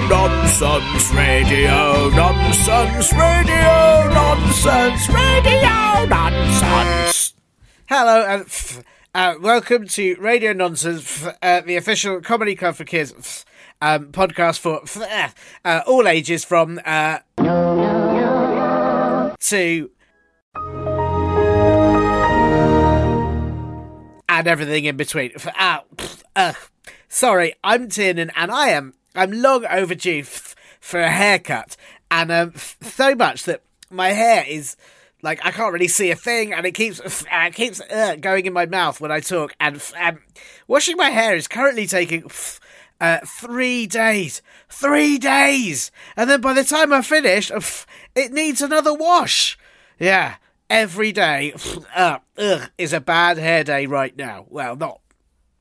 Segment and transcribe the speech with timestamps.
[0.00, 7.34] nonsense, radio nonsense, radio nonsense, radio nonsense.
[7.86, 8.82] Hello and f-
[9.14, 13.44] uh, welcome to Radio Nonsense, f- uh, the official comedy club for kids f-
[13.82, 17.18] um, podcast for f- uh, all ages from uh,
[19.40, 19.90] to
[24.28, 25.32] and everything in between.
[26.34, 26.52] Uh,
[27.08, 31.76] sorry, I'm Tiernan, and I am I'm long overdue f- for a haircut,
[32.10, 34.76] and um, f- so much that my hair is
[35.22, 38.46] like I can't really see a thing, and it keeps uh, it keeps uh, going
[38.46, 39.54] in my mouth when I talk.
[39.60, 40.18] And um,
[40.66, 42.30] washing my hair is currently taking.
[43.00, 48.62] Uh, three days, three days, and then by the time I finish, f- it needs
[48.62, 49.58] another wash.
[49.98, 50.36] Yeah,
[50.70, 51.52] every day
[51.96, 54.46] uh, ugh, is a bad hair day right now.
[54.48, 55.00] Well, not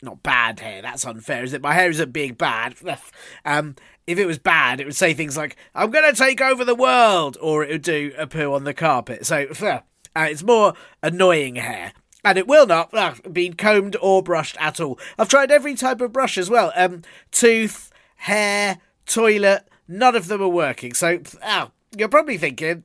[0.01, 0.81] not bad hair.
[0.81, 1.61] That's unfair, is it?
[1.61, 2.75] My hair isn't being bad.
[3.45, 3.75] um,
[4.07, 6.75] if it was bad, it would say things like "I'm going to take over the
[6.75, 9.25] world," or it would do a poo on the carpet.
[9.25, 9.79] So uh,
[10.15, 11.93] it's more annoying hair.
[12.23, 14.99] And it will not uh, be combed or brushed at all.
[15.17, 16.71] I've tried every type of brush as well.
[16.75, 18.77] Um, tooth, hair,
[19.07, 19.67] toilet.
[19.87, 20.93] None of them are working.
[20.93, 21.19] So,
[21.97, 22.83] you're probably thinking,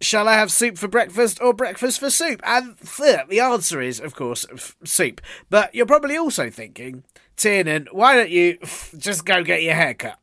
[0.00, 2.40] shall I have soup for breakfast or breakfast for soup?
[2.44, 5.20] And th- the answer is, of course, f- soup.
[5.50, 7.04] But you're probably also thinking,
[7.36, 10.18] Tiernan, why don't you f- just go get your hair cut?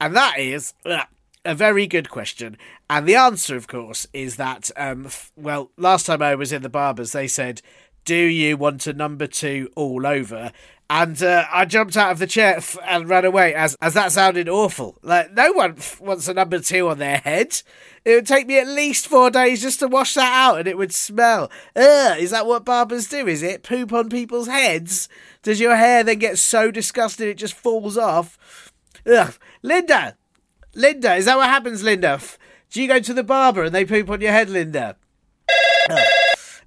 [0.00, 1.04] And that is uh,
[1.44, 2.56] a very good question.
[2.88, 6.62] And the answer, of course, is that, um, f- well, last time I was in
[6.62, 7.62] the barbers, they said,
[8.04, 10.52] do you want a number two all over?
[10.92, 14.10] And uh, I jumped out of the chair f- and ran away as as that
[14.10, 14.98] sounded awful.
[15.02, 17.62] Like no one f- wants a number two on their head.
[18.04, 20.76] It would take me at least four days just to wash that out, and it
[20.76, 21.48] would smell.
[21.76, 23.28] Ugh, is that what barbers do?
[23.28, 25.08] Is it poop on people's heads?
[25.44, 28.72] Does your hair then get so disgusted it just falls off?
[29.06, 30.16] Ugh, Linda,
[30.74, 32.20] Linda, is that what happens, Linda?
[32.70, 34.96] Do you go to the barber and they poop on your head, Linda?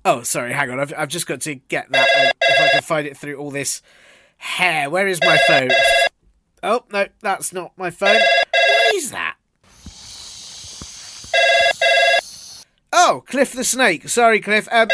[0.05, 0.79] Oh, sorry, hang on.
[0.79, 2.07] I've, I've just got to get that.
[2.17, 3.81] Uh, if I can find it through all this
[4.43, 4.89] hair.
[4.89, 5.69] Where is my phone?
[6.61, 8.19] Oh, no, that's not my phone.
[8.19, 9.37] What is that?
[12.91, 14.07] Oh, Cliff the Snake.
[14.07, 14.67] Sorry, Cliff.
[14.71, 14.89] Um,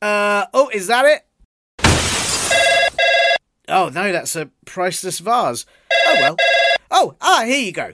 [0.00, 1.26] uh, oh, is that it?
[3.68, 5.66] Oh, no, that's a priceless vase.
[5.92, 6.36] Oh, well.
[6.90, 7.92] Oh, ah, here you go.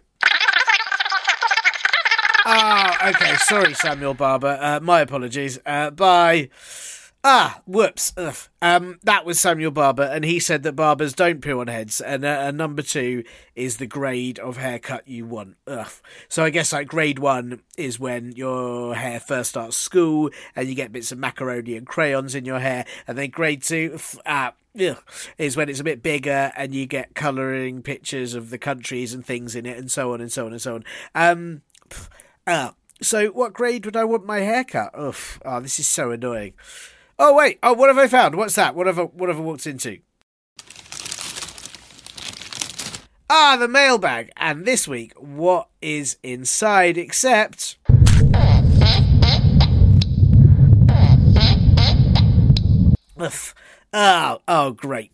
[2.49, 3.37] Ah, okay.
[3.37, 4.59] Sorry, Samuel Barber.
[4.61, 5.59] Uh, my apologies.
[5.67, 6.49] Uh, bye.
[7.29, 8.13] Ah, whoops.
[8.17, 8.37] Ugh.
[8.63, 12.25] Um, that was Samuel Barber, and he said that barbers don't poo on heads, and
[12.25, 13.25] uh, uh, number two
[13.57, 15.57] is the grade of haircut you want.
[15.67, 15.91] Ugh.
[16.29, 20.77] So I guess like grade one is when your hair first starts school, and you
[20.77, 24.53] get bits of macaroni and crayons in your hair, and then grade two, f- ah,
[24.81, 25.03] ugh,
[25.37, 29.27] is when it's a bit bigger, and you get colouring pictures of the countries and
[29.27, 30.85] things in it, and so on and so on and so on.
[31.17, 32.09] Um, pff,
[32.47, 34.93] ah, so what grade would I want my haircut?
[34.95, 35.17] Ugh.
[35.45, 36.53] Oh, this is so annoying.
[37.19, 37.59] Oh wait!
[37.63, 38.35] Oh, what have I found?
[38.35, 38.75] What's that?
[38.75, 40.01] What have I, what have I walked into?
[43.31, 44.31] Ah, the mailbag.
[44.37, 47.79] And this week, what is inside except
[53.19, 53.33] Ugh.
[53.93, 55.11] Oh, oh, great.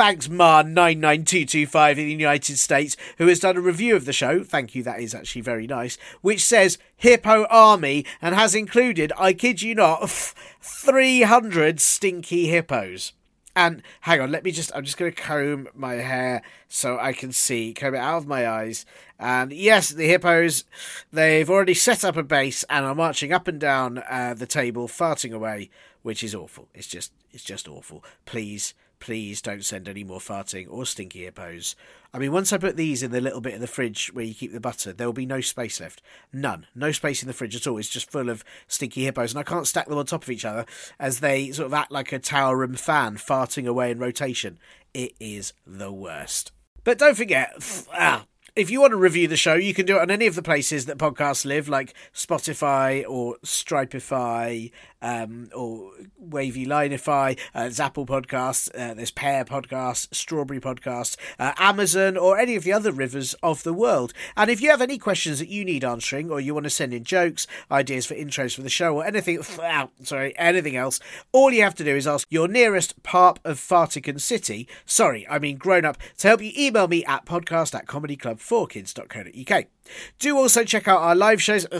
[0.00, 4.42] Thanks, Ma99225 in the United States, who has done a review of the show.
[4.42, 5.98] Thank you, that is actually very nice.
[6.22, 10.08] Which says Hippo Army and has included, I kid you not,
[10.62, 13.12] 300 stinky hippos.
[13.54, 17.12] And hang on, let me just, I'm just going to comb my hair so I
[17.12, 18.86] can see, comb it out of my eyes.
[19.18, 20.64] And yes, the hippos,
[21.12, 24.88] they've already set up a base and are marching up and down uh, the table,
[24.88, 25.68] farting away,
[26.00, 26.68] which is awful.
[26.72, 28.02] It's just, it's just awful.
[28.24, 31.74] Please, please don't send any more farting or stinky hippos.
[32.12, 34.34] I mean, once I put these in the little bit of the fridge where you
[34.34, 36.02] keep the butter, there will be no space left.
[36.32, 36.66] None.
[36.74, 37.78] No space in the fridge at all.
[37.78, 39.32] It's just full of stinky hippos.
[39.32, 40.66] And I can't stack them on top of each other
[40.98, 44.58] as they sort of act like a tower room fan farting away in rotation.
[44.92, 46.52] It is the worst.
[46.82, 47.52] But don't forget,
[47.92, 48.24] ah,
[48.56, 50.42] if you want to review the show, you can do it on any of the
[50.42, 54.70] places that podcasts live, like Spotify or Stripify
[55.02, 57.38] um, or Wavy Lineify.
[57.54, 62.72] Uh, Apple Podcasts, uh, there's Pear Podcasts, Strawberry Podcasts, uh, Amazon, or any of the
[62.72, 64.12] other rivers of the world.
[64.36, 66.92] And if you have any questions that you need answering, or you want to send
[66.92, 69.42] in jokes, ideas for intros for the show, or anything,
[70.02, 71.00] sorry, anything else,
[71.32, 75.38] all you have to do is ask your nearest parp of Fartican City, sorry, I
[75.38, 77.86] mean grown up, to help you email me at podcast at
[78.40, 79.64] comedyclub4kids.co.uk.
[80.18, 81.66] Do also check out our live shows.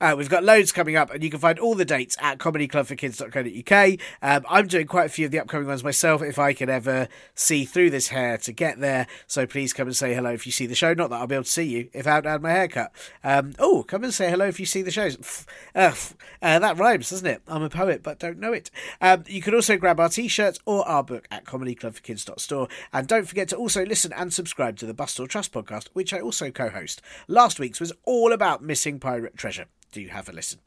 [0.00, 3.98] Uh, we've got loads coming up, and you can find all the dates at comedyclubforkids.co.uk.
[4.22, 7.08] Um, I'm doing quite a few of the upcoming ones myself if I can ever
[7.34, 9.06] see through this hair to get there.
[9.26, 10.92] So please come and say hello if you see the show.
[10.92, 12.92] Not that I'll be able to see you if I haven't had my haircut.
[13.24, 15.46] Um, oh, come and say hello if you see the shows.
[15.74, 15.94] Uh,
[16.42, 17.42] uh, that rhymes, doesn't it?
[17.48, 18.70] I'm a poet, but don't know it.
[19.00, 22.68] Um, you can also grab our t shirts or our book at comedyclubforkids.store.
[22.92, 26.20] And don't forget to also listen and subscribe to the Bust Trust podcast, which I
[26.20, 27.02] also co host.
[27.28, 29.66] Last week's was all about missing pirate treasure.
[29.92, 30.60] Do you have a listen?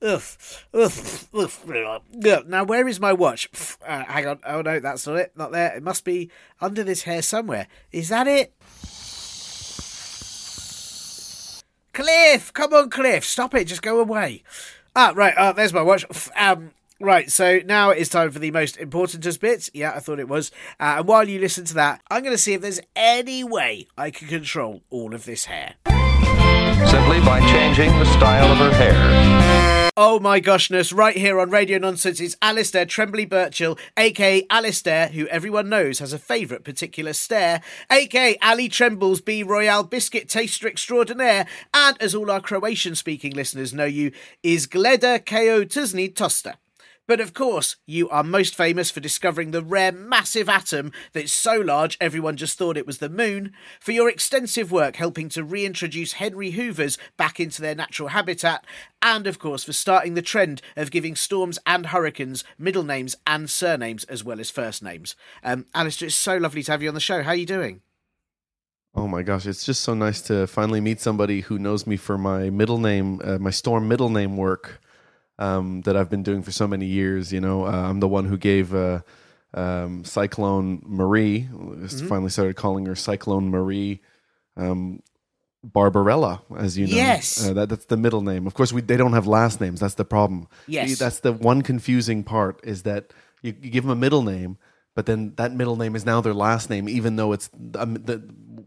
[0.00, 0.22] Ugh,
[0.74, 0.92] ugh,
[1.34, 1.50] ugh.
[2.46, 3.48] Now, where is my watch?
[3.86, 4.38] Uh, hang on.
[4.46, 5.32] Oh, no, that's not it.
[5.36, 5.76] Not there.
[5.76, 6.30] It must be
[6.60, 7.68] under this hair somewhere.
[7.92, 8.54] Is that it?
[11.92, 12.52] Cliff!
[12.52, 13.24] Come on, Cliff.
[13.24, 13.66] Stop it.
[13.66, 14.42] Just go away.
[14.96, 15.34] Ah, right.
[15.36, 16.04] Oh, there's my watch.
[16.36, 16.70] Um,
[17.02, 19.68] Right, so now it is time for the most importantest bit.
[19.74, 20.52] Yeah, I thought it was.
[20.78, 23.88] Uh, and while you listen to that, I'm going to see if there's any way
[23.98, 25.74] I can control all of this hair.
[25.84, 29.90] Simply by changing the style of her hair.
[29.96, 35.26] Oh my goshness, right here on Radio Nonsense is Alisdair Tremblay Birchall, aka Alisdair, who
[35.26, 41.46] everyone knows has a favourite particular stare, aka Ali Tremble's B Royale Biscuit Taster Extraordinaire,
[41.74, 44.12] and as all our Croatian speaking listeners know you,
[44.44, 46.54] is Gleda Ko Tuzni Tosta.
[47.08, 51.56] But of course, you are most famous for discovering the rare massive atom that's so
[51.58, 56.14] large everyone just thought it was the moon, for your extensive work helping to reintroduce
[56.14, 58.64] Henry Hoovers back into their natural habitat,
[59.02, 63.50] and of course for starting the trend of giving storms and hurricanes middle names and
[63.50, 65.16] surnames as well as first names.
[65.42, 67.22] Um, Alisdair, it's so lovely to have you on the show.
[67.22, 67.80] How are you doing?
[68.94, 72.16] Oh my gosh, it's just so nice to finally meet somebody who knows me for
[72.16, 74.80] my middle name, uh, my storm middle name work
[75.38, 77.32] um, that I've been doing for so many years.
[77.32, 79.00] You know, uh, I'm the one who gave uh,
[79.54, 81.48] um, Cyclone Marie.
[81.52, 82.08] Mm-hmm.
[82.08, 84.00] Finally started calling her Cyclone Marie
[84.56, 85.02] um,
[85.64, 86.96] Barbarella, as you know.
[86.96, 88.46] Yes, uh, that, that's the middle name.
[88.46, 89.80] Of course, we they don't have last names.
[89.80, 90.48] That's the problem.
[90.66, 93.12] Yes, that's the one confusing part is that
[93.42, 94.58] you, you give them a middle name,
[94.94, 98.22] but then that middle name is now their last name, even though it's um, the,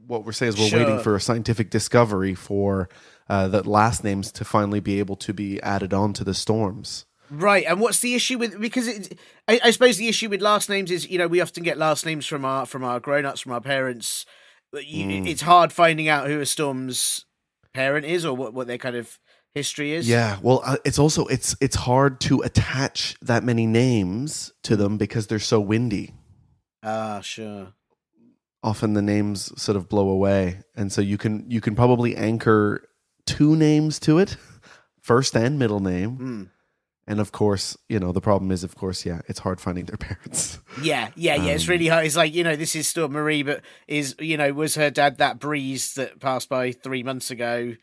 [0.08, 0.80] what we're saying is we're sure.
[0.80, 2.90] waiting for a scientific discovery for
[3.28, 7.06] uh, that last names to finally be able to be added on to the storms.
[7.32, 9.18] Right, and what's the issue with because it,
[9.48, 12.06] I, I, suppose the issue with last names is you know we often get last
[12.06, 14.28] names from our from our grown ups from our parents.
[14.74, 15.28] You, mm.
[15.28, 17.26] It's hard finding out who a storm's
[17.74, 19.20] parent is or what what their kind of
[19.56, 20.08] history is.
[20.08, 24.98] Yeah, well, uh, it's also it's it's hard to attach that many names to them
[24.98, 26.14] because they're so windy.
[26.84, 27.74] Ah, sure.
[28.62, 32.88] Often the names sort of blow away, and so you can you can probably anchor
[33.26, 34.38] two names to it,
[35.02, 36.18] first and middle name.
[36.18, 36.50] Mm.
[37.08, 39.98] And of course, you know, the problem is, of course, yeah, it's hard finding their
[40.00, 40.60] parents.
[40.82, 41.42] Yeah, yeah, yeah.
[41.42, 42.06] Um, it's really hard.
[42.06, 45.20] It's like, you know, this is still Marie, but is, you know, was her dad
[45.20, 47.76] that breeze that passed by three months ago?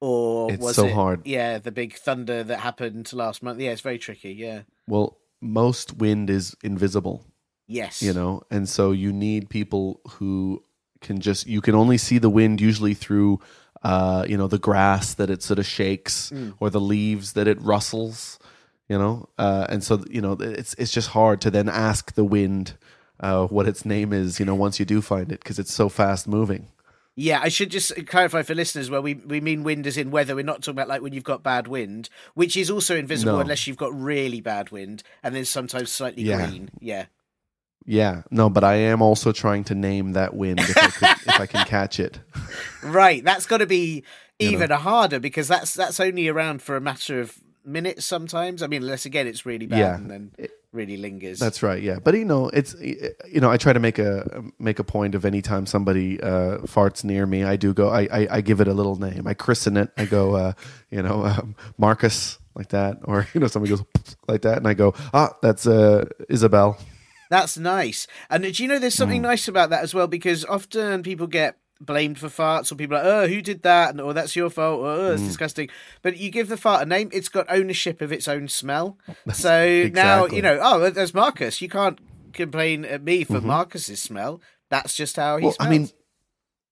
[0.00, 1.26] Or was so it, hard.
[1.26, 3.58] Yeah, the big thunder that happened last month.
[3.58, 4.32] Yeah, it's very tricky.
[4.32, 4.62] Yeah.
[4.86, 7.24] Well, most wind is invisible.
[7.66, 8.00] Yes.
[8.00, 10.62] You know, and so you need people who
[11.00, 13.40] can just, you can only see the wind usually through
[13.82, 16.54] uh, you know, the grass that it sort of shakes mm.
[16.60, 18.38] or the leaves that it rustles,
[18.88, 22.24] you know, uh, and so you know it's it's just hard to then ask the
[22.24, 22.74] wind
[23.20, 25.88] uh, what its name is, you know, once you do find it because it's so
[25.88, 26.68] fast moving.
[27.20, 30.36] Yeah, I should just clarify for listeners where we, we mean wind as in weather.
[30.36, 33.40] We're not talking about like when you've got bad wind, which is also invisible no.
[33.40, 36.46] unless you've got really bad wind, and then sometimes slightly yeah.
[36.46, 36.70] green.
[36.78, 37.06] Yeah.
[37.88, 41.40] Yeah, no, but I am also trying to name that wind if I, could, if
[41.40, 42.20] I can catch it.
[42.82, 44.04] Right, that's got to be
[44.38, 44.76] even you know?
[44.76, 48.62] harder because that's that's only around for a matter of minutes sometimes.
[48.62, 49.94] I mean, unless again it's really bad yeah.
[49.94, 51.38] and then it really lingers.
[51.38, 51.82] That's right.
[51.82, 55.14] Yeah, but you know, it's you know, I try to make a make a point
[55.14, 58.60] of any time somebody uh, farts near me, I do go, I, I, I give
[58.60, 60.52] it a little name, I christen it, I go, uh,
[60.90, 63.84] you know, um, Marcus like that, or you know, somebody goes
[64.28, 66.78] like that, and I go, ah, that's uh, Isabel.
[67.30, 68.06] That's nice.
[68.30, 68.98] And do you know there's Mm.
[68.98, 70.06] something nice about that as well?
[70.06, 73.90] Because often people get blamed for farts, or people are like, oh, who did that?
[73.90, 74.80] And, oh, that's your fault.
[74.80, 75.26] Or, oh, it's Mm.
[75.26, 75.68] disgusting.
[76.02, 78.98] But you give the fart a name, it's got ownership of its own smell.
[79.32, 81.60] so now, you know, oh, there's Marcus.
[81.62, 81.98] You can't
[82.32, 83.44] complain at me for Mhm.
[83.44, 84.40] Marcus's smell.
[84.70, 85.66] That's just how he Well, smells.
[85.68, 85.88] I mean,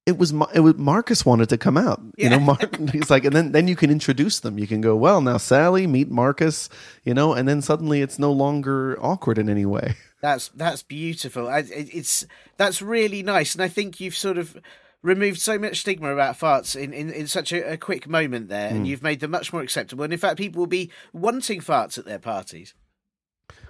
[0.07, 2.01] it was it was Marcus wanted to come out.
[2.17, 2.45] You know, Yeah.
[2.45, 4.59] Mark, he's like, and then then you can introduce them.
[4.59, 6.69] You can go, well, now Sally meet Marcus.
[7.05, 9.95] You know, and then suddenly it's no longer awkward in any way.
[10.23, 11.49] That's that's beautiful.
[11.49, 14.57] I, it, it's that's really nice, and I think you've sort of
[15.03, 18.71] removed so much stigma about farts in, in, in such a, a quick moment there,
[18.71, 18.77] Hmm.
[18.77, 20.03] and you've made them much more acceptable.
[20.05, 22.75] And in fact, people will be wanting farts at their parties.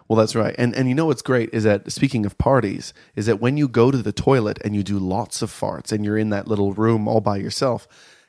[0.09, 0.55] Well, that's right.
[0.57, 3.67] And and you know what's great is that speaking of parties, is that when you
[3.67, 6.73] go to the toilet and you do lots of farts and you're in that little
[6.73, 7.88] room all by yourself,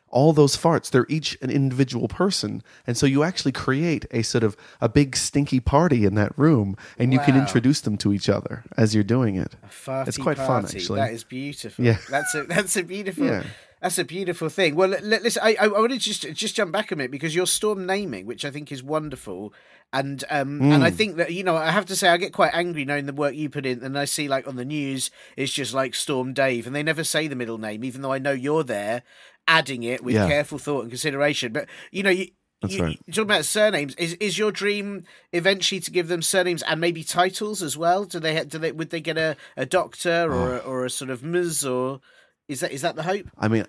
[0.10, 2.64] all those farts, they're each an individual person.
[2.86, 6.78] And so you actually create a sort of a big stinky party in that room
[6.98, 7.42] and you can Wow.
[7.42, 9.56] introduce them to each other as you're doing it.
[9.64, 10.78] A farty It's quite fun, party.
[10.78, 11.00] actually.
[11.00, 11.84] That is beautiful.
[11.86, 11.98] Yeah.
[12.10, 13.26] that's a that's a beautiful.
[13.26, 13.44] Yeah.
[13.82, 14.74] That's a beautiful thing.
[14.74, 17.12] Well, l- l- listen, I, I I want to just just jump back a minute
[17.12, 19.54] because your storm naming, which I think is wonderful,
[19.94, 20.82] and um and Hmm.
[20.84, 23.14] I think that you know I have to say I get quite angry knowing the
[23.14, 26.34] work you put in, and I see like on the news it's just like Storm
[26.34, 29.04] Dave, and they never say the middle name, even though I know you're there,
[29.48, 30.28] adding it with Yeah.
[30.28, 31.54] careful thought and consideration.
[31.54, 32.28] But you know you.
[32.62, 33.00] That's you, right.
[33.06, 33.94] you're talking about surnames.
[33.96, 38.04] Is is your dream eventually to give them surnames and maybe titles as well?
[38.04, 41.12] Do they do they would they get a, a doctor or a, or a sort
[41.12, 42.02] of ms or
[42.48, 43.28] is that is that the hope?
[43.38, 43.66] I mean,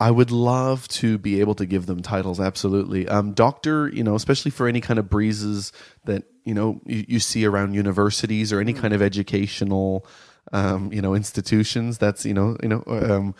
[0.00, 2.40] I would love to be able to give them titles.
[2.40, 3.88] Absolutely, um, doctor.
[3.88, 5.70] You know, especially for any kind of breezes
[6.04, 10.04] that you know you, you see around universities or any kind of educational,
[10.52, 11.98] um, you know, institutions.
[11.98, 13.34] That's you know, you know, um,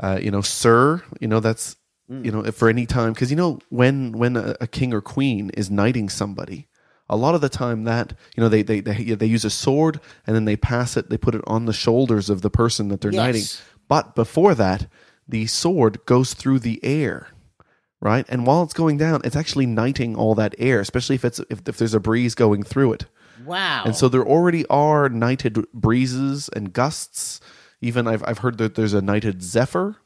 [0.00, 1.02] uh, you know, sir.
[1.20, 1.76] You know, that's
[2.08, 5.50] you know, for any time because you know when when a, a king or queen
[5.50, 6.68] is knighting somebody.
[7.08, 10.00] A lot of the time, that you know, they, they they they use a sword
[10.26, 11.08] and then they pass it.
[11.08, 13.22] They put it on the shoulders of the person that they're Yes.
[13.22, 13.44] knighting.
[13.88, 14.88] But before that,
[15.28, 17.28] the sword goes through the air,
[18.00, 18.26] right?
[18.28, 21.60] And while it's going down, it's actually knighting all that air, especially if it's if,
[21.68, 23.06] if there's a breeze going through it.
[23.44, 23.82] Wow.
[23.84, 27.40] And so there already are knighted breezes and gusts.
[27.86, 29.96] Even I've I've heard that there's a knighted zephyr.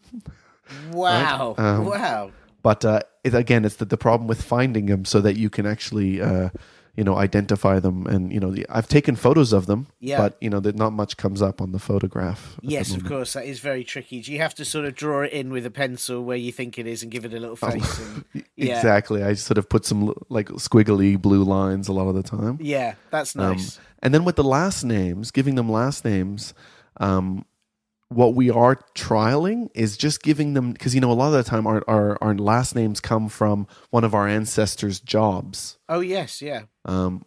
[0.92, 1.54] wow.
[1.58, 2.30] Um, wow.
[2.62, 5.64] But uh, it, again, it's the, the problem with finding them so that you can
[5.64, 6.50] actually, uh,
[6.94, 8.06] you know, identify them.
[8.06, 10.18] And you know, the, I've taken photos of them, Yeah.
[10.18, 12.56] but you know, that not much comes up on the photograph.
[12.58, 13.32] at the Yes, of course.
[13.32, 14.20] That is very tricky.
[14.20, 16.78] Do you have to sort of draw it in with a pencil where you think
[16.78, 17.99] it is and give it a little face?
[17.99, 18.25] and,
[18.56, 18.76] yeah.
[18.76, 19.22] Exactly.
[19.22, 22.58] I sort of put some like squiggly blue lines a lot of the time.
[22.60, 23.80] Yeah, that's Um, nice.
[24.02, 26.52] and then with the last names, giving them last names,
[26.99, 27.46] um,
[28.10, 31.48] what we are trialing is just giving them because you know a lot of the
[31.48, 35.78] time our, our our last names come from one of our ancestors' jobs.
[35.88, 36.62] oh yes, yeah.
[36.84, 37.24] Um,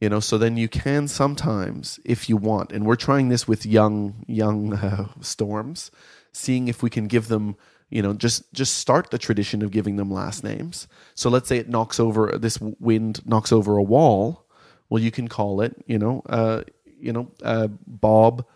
[0.00, 3.66] you know, so then you can sometimes, if you want, and we're trying this with
[3.66, 5.90] young young uh, storms,
[6.32, 7.56] seeing if we can give them,
[7.88, 10.88] you know, just just start the tradition of giving them last names.
[11.14, 14.44] So let's say it knocks over this wind knocks over a wall.
[14.90, 16.64] Well, you can call it, you know, uh,
[17.00, 18.46] you know, uh, Bob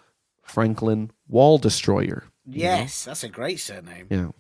[0.53, 2.25] Franklin Wall Destroyer.
[2.47, 4.07] Yes, that's a great surname.
[4.11, 4.31] Yeah.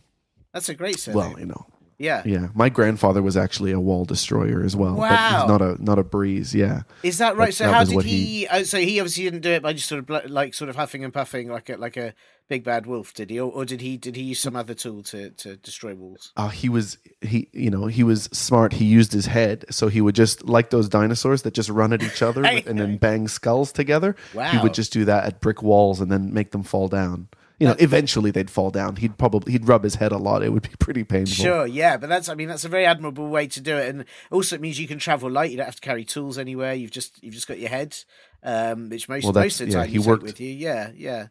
[0.52, 1.16] That's a great surname.
[1.16, 1.66] Well, you know,
[1.98, 2.22] yeah.
[2.24, 2.48] yeah.
[2.54, 5.40] My grandfather was actually a wall destroyer as well, but Wow.
[5.40, 6.54] he's not a not a breeze.
[6.54, 6.82] Yeah.
[7.02, 7.46] Is that right?
[7.48, 8.24] That- so that how did he?
[8.24, 10.68] he- uh, so he obviously didn't do it by just sort of bl- like sort
[10.70, 12.14] of huffing and puffing like a like a
[12.48, 13.40] big bad wolf, did he?
[13.40, 16.32] Or, or did he did he use some other tool to to destroy walls?
[16.36, 20.00] uh, he was he you know he was smart he used his head so he
[20.00, 22.64] would just like those dinosaurs that just run at each other Hey.
[22.66, 24.48] and then bang skulls together Wow.
[24.50, 27.28] he would just do that at brick walls and then make them fall down
[27.60, 30.50] you know eventually they'd fall down he'd probably he'd rub his head a lot it
[30.52, 33.46] would be pretty painful Sure, yeah, but that's I mean that's a very admirable way
[33.48, 35.50] to do it, and also it means you can travel light.
[35.50, 36.74] You don't have to carry tools anywhere.
[36.74, 37.96] You've just you've just got your head,
[38.42, 40.50] um, which most Well, most of the yeah, time he you take worked- with you.
[40.50, 41.26] Yeah, yeah,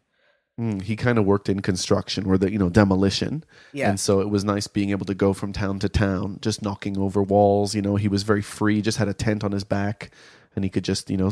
[0.60, 3.88] Mm, he kind of worked in construction or the you know demolition Yeah.
[3.88, 6.98] and so it was nice being able to go from town to town just knocking
[6.98, 10.10] over walls you know he was very free just had a tent on his back
[10.54, 11.30] and he could just you know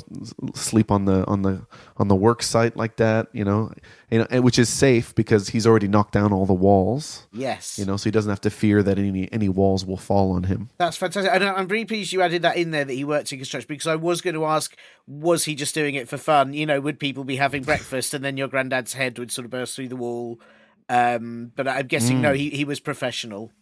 [0.54, 1.64] sleep on the on the
[1.98, 3.70] on the work site like that you know
[4.10, 7.78] and, and which is safe because he's already knocked down all the walls yes.
[7.78, 10.44] you know so he doesn't have to fear that any any walls will fall on
[10.44, 11.32] him That's fantastic.
[11.32, 13.86] And I'm really pleased you added that in there that he worked in construction because
[13.86, 16.54] I was going to ask, was he just doing it for fun?
[16.54, 19.50] You know, would people be having breakfast and then your granddad's head would sort of
[19.50, 20.40] burst through the wall?
[20.88, 22.20] Um, but I'm guessing Mm.
[22.22, 23.52] no, he, he was professional.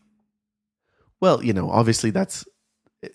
[1.20, 2.46] well you know obviously that's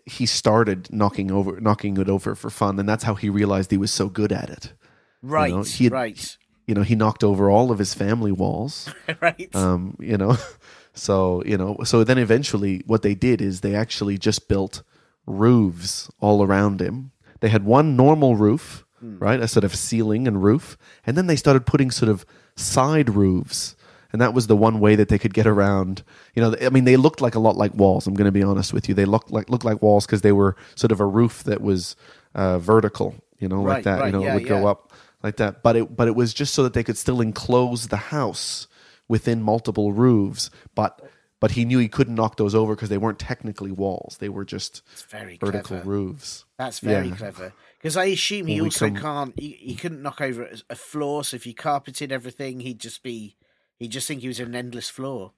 [0.06, 3.78] he started knocking over knocking it over for fun and that's how he realized he
[3.78, 4.74] was so good at it
[5.22, 6.38] Right, he had- right,
[6.68, 8.90] you know he knocked over all of his family walls
[9.22, 9.54] right.
[9.56, 10.38] um, you know
[10.94, 14.84] so you know so then eventually what they did is they actually just built
[15.26, 18.86] roofs all around him they had one normal roof
[19.20, 19.42] right?
[19.42, 22.26] A sort of ceiling and roof, and then they started putting sort of
[22.56, 23.76] side roofs,
[24.14, 26.04] and that was the one way that they could get around.
[26.36, 28.08] You know, I mean, they looked like a lot like walls.
[28.08, 30.32] I'm going to be honest with you; they looked like looked like walls because they
[30.32, 31.96] were sort of a roof that was
[32.36, 33.16] uh, vertical.
[33.40, 34.00] You know, like that.
[34.00, 35.62] right, you know, yeah, it would go up like that.
[35.64, 38.68] But it but it was just so that they could still enclose the house
[39.10, 41.02] within multiple roofs, but.
[41.40, 44.46] But he knew he couldn't knock those over because they weren't technically walls; they were
[44.46, 45.90] just very vertical clever.
[45.90, 46.46] roofs.
[46.58, 47.16] That's very Yeah.
[47.18, 47.52] clever.
[47.78, 49.34] Because I assume he Well, also come- can't.
[49.38, 51.26] He, he couldn't knock over a- a floor.
[51.26, 53.36] So if he carpeted everything, he'd just be.
[53.80, 55.34] He'd just think he was in an endless floor.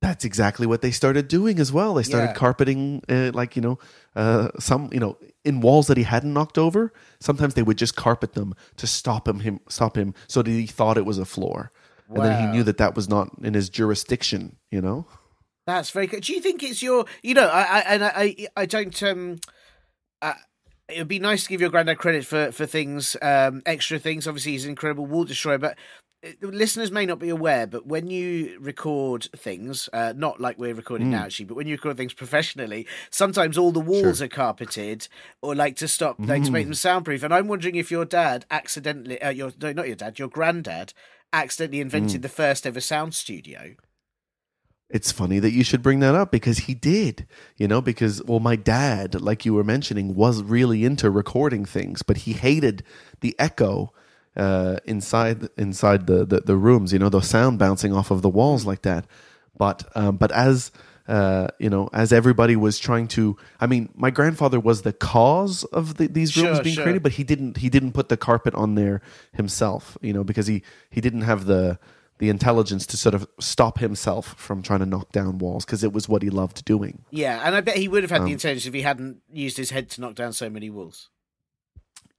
[0.00, 1.94] That's exactly what they started doing as well.
[1.94, 2.32] They started Yeah.
[2.34, 3.78] carpeting, uh, like you know,
[4.16, 6.92] uh, some you know, in walls that he hadn't knocked over.
[7.20, 10.66] Sometimes they would just carpet them to stop him, him stop him, so that he
[10.66, 11.70] thought it was a floor,
[12.08, 14.56] and then he knew that that was not in his jurisdiction.
[14.72, 15.06] You know,
[15.68, 16.24] That's very good.
[16.24, 17.04] Do you think it's your?
[17.22, 19.02] You know, I, I and I, I, I don't.
[19.04, 19.38] Um,
[20.20, 20.34] uh,
[20.88, 24.26] it would be nice to give your granddad credit for for things, um, extra things.
[24.26, 25.78] Obviously, he's an incredible wall destroyer, but.
[26.24, 30.74] Uh, Listeners may not be aware, but when you record things, uh, not like we're
[30.74, 35.08] recording now, actually, but when you record things professionally, sometimes all the walls are carpeted,
[35.40, 37.22] or like to stop, like to make them soundproof.
[37.22, 40.92] And I'm wondering if your dad accidentally, uh, your no, not your dad, your granddad
[41.32, 43.74] accidentally invented the first ever sound studio.
[44.90, 47.26] it's funny that you should bring that up because he did.
[47.56, 52.02] You know, because well, my dad, like you were mentioning, was really into recording things,
[52.02, 52.84] but he hated
[53.20, 53.92] the echo
[54.36, 56.92] uh, inside inside the, the the rooms.
[56.92, 59.06] You know, the sound bouncing off of the walls like that.
[59.56, 60.72] But um, but as
[61.08, 65.64] uh, you know, as everybody was trying to, I mean, my grandfather was the cause
[65.64, 66.84] of the, these rooms Sure, being sure.
[66.84, 69.98] created, but he didn't he didn't put the carpet on there himself.
[70.00, 71.78] You know, because he he didn't have the
[72.18, 75.92] the intelligence to sort of stop himself from trying to knock down walls because it
[75.92, 77.04] was what he loved doing.
[77.10, 79.56] Yeah, and I bet he would have had Um, the intelligence if he hadn't used
[79.56, 81.08] his head to knock down so many walls.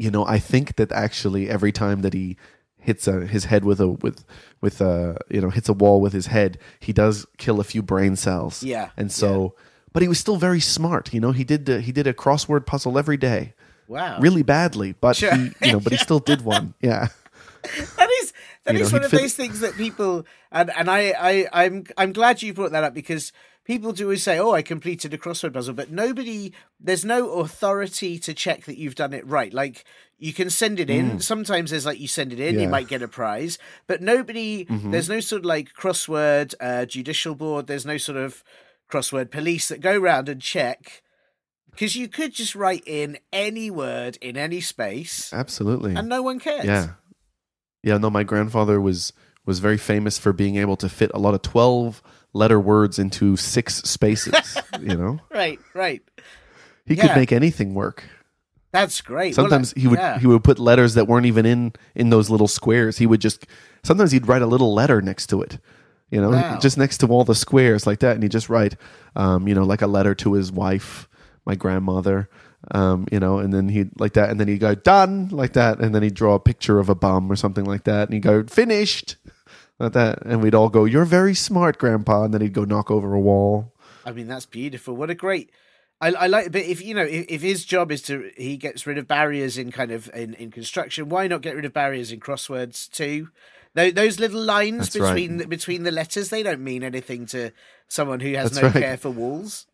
[0.04, 2.36] You know, I think that actually every time that he
[2.78, 4.26] hits a, his head with a with
[4.60, 7.82] with a you know hits a wall with his head, he does kill a few
[7.82, 8.62] brain cells.
[8.64, 9.56] Yeah, and so,
[9.94, 11.14] but he was still very smart.
[11.14, 13.54] You know, he did uh, he did a crossword puzzle every day,
[13.88, 15.34] Wow, really badly, but Sure.
[15.36, 16.74] he you know, but he still did one.
[16.82, 17.08] Yeah.
[17.98, 18.34] that is
[18.66, 21.48] that You is know, one of fit- those things that people and and I I
[21.64, 23.32] I'm I'm glad you brought that up because
[23.66, 28.20] people do always say, "Oh, I completed a crossword puzzle," but nobody there's no authority
[28.20, 29.54] to check that you've done it right.
[29.54, 29.86] Like
[30.18, 31.20] you can send it in.
[31.20, 32.72] Sometimes there's like you send it in, you Mm.
[32.72, 34.92] Might get a prize, but nobody Mm-hmm.
[34.92, 37.68] there's no sort of like crossword uh, judicial board.
[37.68, 38.44] There's no sort of
[38.92, 41.02] crossword police that go around and check.
[41.72, 45.96] Because you could just write in any word in any space, Absolutely.
[45.96, 46.66] and no one cares.
[46.66, 46.88] Yeah.
[47.82, 49.12] Yeah, no, my grandfather was
[49.46, 52.02] was very famous for being able to fit a lot of 12
[52.34, 55.20] letter words into six spaces, you know?
[55.32, 56.02] Right, right.
[56.86, 57.08] He Yeah.
[57.08, 58.04] could make anything work.
[58.72, 59.36] That's great.
[59.36, 60.18] Sometimes uh, he would yeah.
[60.20, 62.98] he would put letters that weren't even in in those little squares.
[62.98, 63.46] He would just
[63.84, 65.60] sometimes he'd write a little letter next to it.
[66.10, 66.58] You know, Wow.
[66.60, 68.76] just next to all the squares like that and he'd just write
[69.16, 71.08] um, you know, like a letter to his wife,
[71.46, 72.30] my grandmother,
[72.72, 75.80] um, you know, and then he'd like that and then he'd go done like that
[75.80, 78.24] and then he'd draw a picture of a bum or something like that and he'd
[78.24, 79.18] go finished
[79.92, 83.14] that and we'd all go you're very smart grandpa and then he'd go knock over
[83.14, 83.74] a wall.
[84.06, 84.96] I mean, that's beautiful.
[84.96, 85.52] What a great.
[86.02, 88.86] I, I like, but if you know, if, if his job is to, he gets
[88.86, 91.08] rid of barriers in kind of in, in construction.
[91.10, 93.30] Why not get rid of barriers in crosswords too?
[93.76, 95.14] Those, those little lines That's right.
[95.14, 97.52] between the, between the letters, they don't mean anything to
[97.88, 98.84] someone who has That's no right.
[98.84, 99.66] care for walls.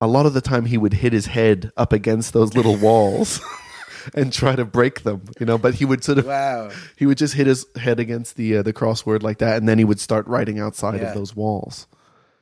[0.00, 3.40] a lot of the time he would hit his head up against those little walls
[4.14, 6.70] and try to break them you know but he would sort of Wow.
[6.96, 9.78] he would just hit his head against the uh, the crossword like that and then
[9.78, 11.08] he would start writing outside Yeah.
[11.08, 11.86] of those walls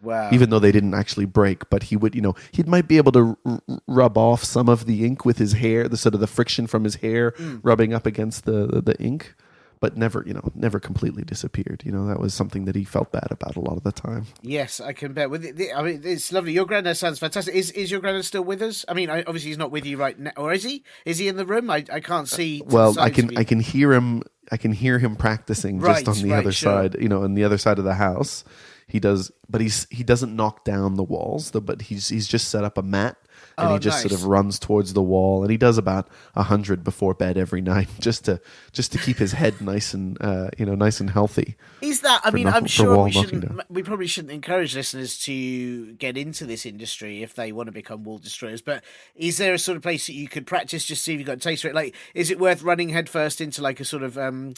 [0.02, 0.28] Wow.
[0.32, 3.12] even though they didn't actually break but he would you know he might be able
[3.12, 6.26] to r- rub off some of the ink with his hair the sort of the
[6.26, 7.60] friction from his hair Mm.
[7.62, 9.34] rubbing up against the, the the ink
[9.80, 13.12] but never you know never completely disappeared you know that was something that he felt
[13.12, 15.28] bad about a lot of the time Yes, I can bet.
[15.30, 16.52] With it, the- I mean, it's lovely.
[16.52, 17.54] Your granddad sounds fantastic.
[17.54, 18.84] Is is your granddad still with us?
[18.88, 20.84] I mean, I, obviously he's not with you right now, or is he?
[21.04, 21.68] Is he in the room?
[21.70, 22.62] I, I can't see.
[22.66, 26.26] well i can i can hear him i can hear him practicing Right, just on
[26.26, 26.72] the right, other sure.
[26.82, 28.44] side you know on the other side of the house
[28.86, 32.48] he does but he's he doesn't knock down the walls though but he's he's just
[32.48, 33.16] set up a mat
[33.58, 36.42] and Oh, he just sort of runs towards the wall and he does about a
[36.42, 38.40] hundred before bed every night just to
[38.72, 42.20] just to keep his head nice and uh you know nice and healthy Is that?
[42.24, 43.62] I mean, knock- I'm sure we shouldn't.
[43.70, 48.04] We probably shouldn't encourage listeners to get into this industry if they want to become
[48.04, 48.60] wall destroyers.
[48.62, 51.26] But is there a sort of place that you could practice just see if you've
[51.26, 51.74] got a taste for it?
[51.74, 54.54] Like, is it worth running headfirst into like a sort of, um,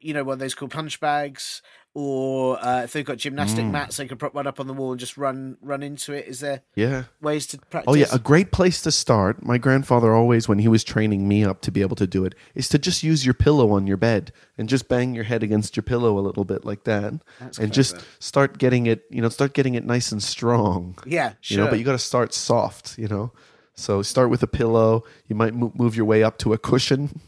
[0.00, 1.62] you know, one of those called punch bags,
[1.98, 3.70] or uh, if they've got gymnastic Mm.
[3.70, 6.26] mats, they could prop one up on the wall and just run run into it.
[6.28, 7.04] Is there Yeah.
[7.22, 7.90] ways to practice?
[7.90, 9.42] Oh yeah, a great place to start.
[9.42, 12.34] My grandfather always, when he was training me up to be able to do it,
[12.54, 15.74] is to just use your pillow on your bed and just bang your head against
[15.74, 17.14] your pillow a little bit like that,
[17.58, 19.04] and just start getting it.
[19.08, 20.98] You know, start getting it nice and strong.
[21.06, 21.64] yeah, You sure.
[21.64, 22.98] know, but you got to start soft.
[22.98, 23.32] You know,
[23.74, 25.02] so start with a pillow.
[25.28, 27.20] You might move your way up to a cushion.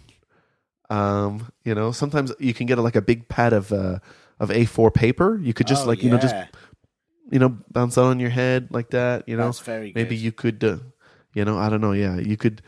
[0.91, 3.99] Um, you know, sometimes you can get like a big pad of uh,
[4.41, 5.39] of A4 paper.
[5.43, 6.35] You could just Oh, like you know just
[7.31, 9.29] you know bounce that on your head like that.
[9.29, 10.23] You know, That's very maybe good.
[10.25, 10.79] you could uh,
[11.35, 12.63] you know i don't know yeah you could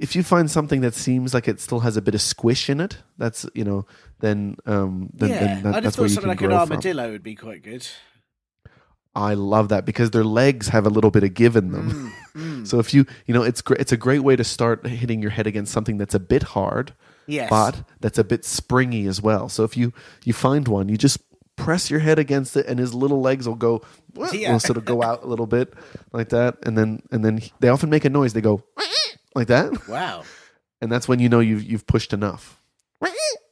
[0.00, 2.80] if you find something that seems like it still has a bit of squish in
[2.80, 3.86] it that's you know
[4.18, 6.58] then um then, yeah, then that, have that's thought where you something like an grow
[6.66, 7.86] from armadillo would be quite good.
[9.14, 12.66] i love that because their legs have a little bit of give in them Mm,
[12.66, 15.30] so if you you know it's great it's a great way to start hitting your
[15.30, 16.92] head against something that's a bit hard
[17.28, 19.92] Yes, but that's a bit springy as well so if you
[20.24, 21.18] you find one you just
[21.56, 23.82] press your head against it and his little legs will go
[24.32, 24.52] Yeah.
[24.52, 25.74] will sort of go out a little bit
[26.12, 28.62] like that and then and then he- they often make a noise they go
[29.34, 30.22] like that wow.
[30.80, 32.54] and that's when you know you've you've pushed enough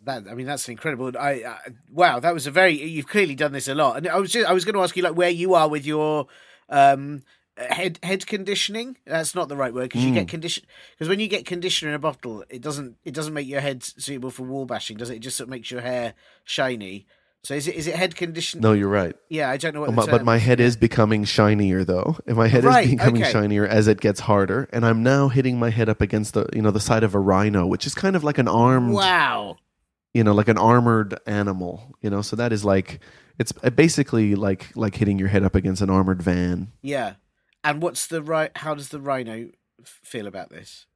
[0.06, 1.10] That I mean, that's incredible.
[1.18, 1.58] I uh,
[1.90, 2.74] wow, that was a very.
[2.80, 4.94] You've clearly done this a lot, and I was just, I was going to ask
[4.96, 6.28] you like where you are with your
[6.70, 7.22] um
[7.56, 8.96] head head conditioning.
[9.06, 10.14] That's not the right word because you Hmm.
[10.14, 10.64] get condition
[10.94, 13.82] because when you get conditioner in a bottle, it doesn't it doesn't make your head
[13.82, 15.16] suitable for wall bashing, does it?
[15.16, 16.14] It just sort of makes your hair
[16.44, 17.06] shiny.
[17.42, 18.60] So is it is it head condition?
[18.60, 19.90] no you're right Yeah, I don't know what.
[19.90, 23.22] Oh, my- but my head is becoming shinier though and my head Right, is becoming
[23.22, 23.30] okay.
[23.30, 26.60] shinier as it gets harder and i'm now hitting my head up against the you
[26.60, 29.58] know the side of a rhino which is kind of like an armed Wow.
[30.12, 32.98] you know like an armored animal you know so that is like
[33.38, 37.12] it's basically like like hitting your head up against an armored van Yeah.
[37.64, 38.50] And what's the right?
[38.56, 39.48] How does the rhino
[39.84, 40.86] feel about this?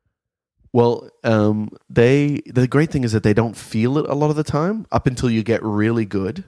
[0.73, 4.37] Well, um, they the great thing is that they don't feel it a lot of
[4.37, 6.44] the time up until you get really good,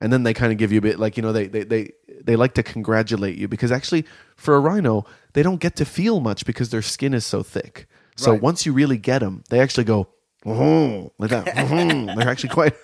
[0.00, 1.90] and then they kind of give you a bit like you know they they they
[2.22, 4.04] they like to congratulate you because actually
[4.36, 7.88] for a rhino they don't get to feel much because their skin is so thick.
[8.16, 8.42] So Right.
[8.42, 10.08] once you really get them, they actually go
[10.46, 11.48] "Oh," like that.
[11.56, 12.74] "Oh." they're actually quite.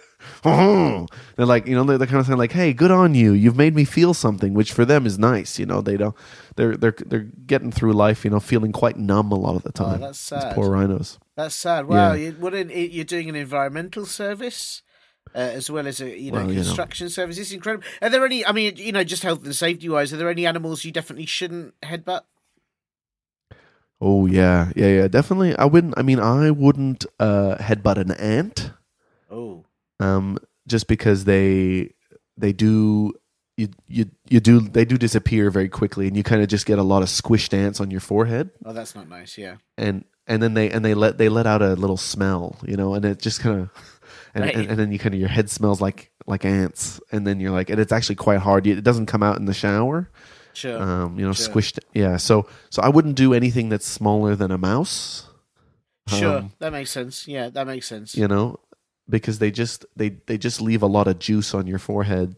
[0.44, 3.32] "Oh." They're like you know they're the kind of saying like hey good on you
[3.32, 6.16] you've made me feel something which for them is nice you know they don't
[6.56, 9.72] they're they're they're getting through life you know feeling quite numb a lot of the
[9.72, 10.54] time Oh, that's These sad.
[10.54, 11.84] poor rhinos That's sad.
[11.86, 12.30] Wow, Yeah.
[12.32, 14.80] you, an, you're doing an environmental service
[15.34, 16.62] uh, as well as a you know Well, you know.
[16.62, 17.36] construction service.
[17.36, 17.84] It's incredible.
[18.00, 18.46] Are there any?
[18.46, 21.26] I mean, you know, just health and safety wise, are there any animals you definitely
[21.26, 22.22] shouldn't headbutt?
[24.00, 25.54] Oh yeah, yeah, yeah, definitely.
[25.56, 25.92] I wouldn't.
[25.98, 28.70] I mean, I wouldn't uh, headbutt an ant,
[29.30, 29.65] Oh,
[30.00, 31.92] um, just because they
[32.36, 33.12] they do
[33.56, 36.78] you you you do they do disappear very quickly, and you kind of just get
[36.78, 39.38] a lot of squished ants on your forehead, oh, that's not nice.
[39.38, 42.76] Yeah, and and then they and they let they let out a little smell, you
[42.76, 43.70] know, and it just kind of.
[44.34, 44.54] And, Right.
[44.54, 47.52] and, and then you kind of your head smells like like ants, and then you're
[47.52, 48.66] like, and it's actually quite hard.
[48.66, 50.10] It doesn't come out in the shower,
[50.52, 50.78] sure.
[50.78, 51.54] um, you know, Sure.
[51.54, 51.78] squished.
[51.94, 55.26] Yeah, so so I wouldn't do anything that's smaller than a mouse.
[56.06, 57.26] sure, um, that makes sense.
[57.26, 58.14] Yeah, that makes sense.
[58.14, 58.60] you know
[59.08, 62.36] because they just they they just leave a lot of juice on your forehead.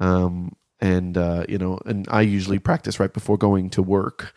[0.00, 4.34] Um and uh you know and i usually practice right before going to work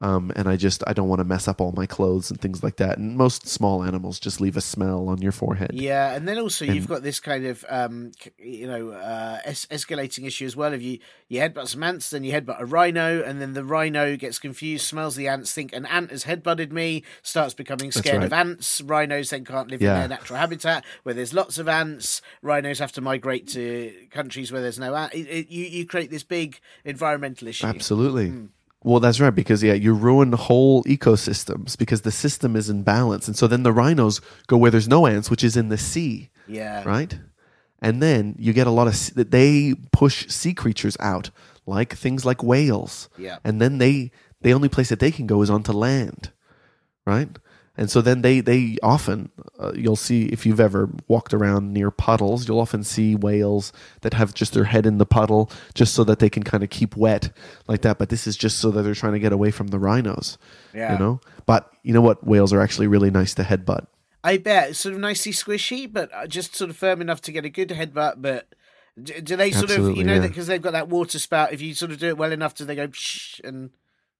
[0.00, 2.62] um and i just i don't want to mess up all my clothes and things
[2.64, 6.26] like that and most small animals just leave a smell on your forehead Yeah, and
[6.26, 10.46] then also And- you've got this kind of um, you know uh, es- escalating issue
[10.46, 10.72] as well.
[10.72, 14.16] If you you headbutt some ants, then you headbutt a rhino, and then the rhino
[14.16, 18.32] gets confused, smells the ants, think an ant has headbutted me, starts becoming scared of
[18.32, 18.80] ants.
[18.80, 22.20] Rhinos then can't live in their natural habitat where there's lots of ants.
[22.42, 25.14] Rhinos have to migrate to countries where there's no ant.
[25.14, 27.66] It, it, you you create this big environmental issue.
[27.66, 28.46] absolutely Hmm.
[28.84, 33.26] Well that's right because yeah you ruin whole ecosystems because the system is in balance
[33.26, 36.30] and so then the rhinos go where there's no ants which is in the sea
[36.46, 37.18] Yeah, right?
[37.80, 41.30] And then you get a lot of that they push sea creatures out,
[41.66, 43.10] like things like whales.
[43.18, 43.38] Yeah.
[43.44, 46.30] And then they the only place that they can go is onto land,
[47.06, 47.28] right?
[47.76, 51.90] And so then they they often uh, you'll see if you've ever walked around near
[51.90, 56.04] puddles, you'll often see whales that have just their head in the puddle just so
[56.04, 57.30] that they can kind of keep wet
[57.66, 57.98] like that.
[57.98, 60.38] But this is just so that they're trying to get away from the rhinos,
[60.72, 60.92] Yeah.
[60.92, 61.20] you know.
[61.46, 62.24] But you know what?
[62.24, 63.86] Whales are actually really nice to headbutt.
[64.22, 67.32] I bet it's sort of nicely squishy, but uh, just sort of firm enough to
[67.32, 68.22] get a good headbutt.
[68.22, 68.54] But
[69.02, 70.20] do, do they sort of, you Absolutely, know, yeah.
[70.28, 71.52] because they've got that water spout.
[71.52, 73.70] If you sort of do it well enough, do they go psh and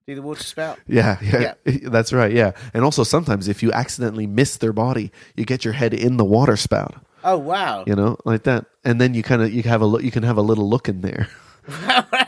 [0.06, 0.78] do the water spout?
[0.86, 1.54] Yeah, yeah,
[1.88, 2.32] that's right.
[2.32, 6.16] Yeah, and also sometimes if you accidentally miss their body, you get your head in
[6.16, 6.94] the water spout.
[7.22, 7.84] Oh wow!
[7.86, 10.02] You know, like that, and then you kind of you have a look.
[10.02, 11.28] You can have a little look in there.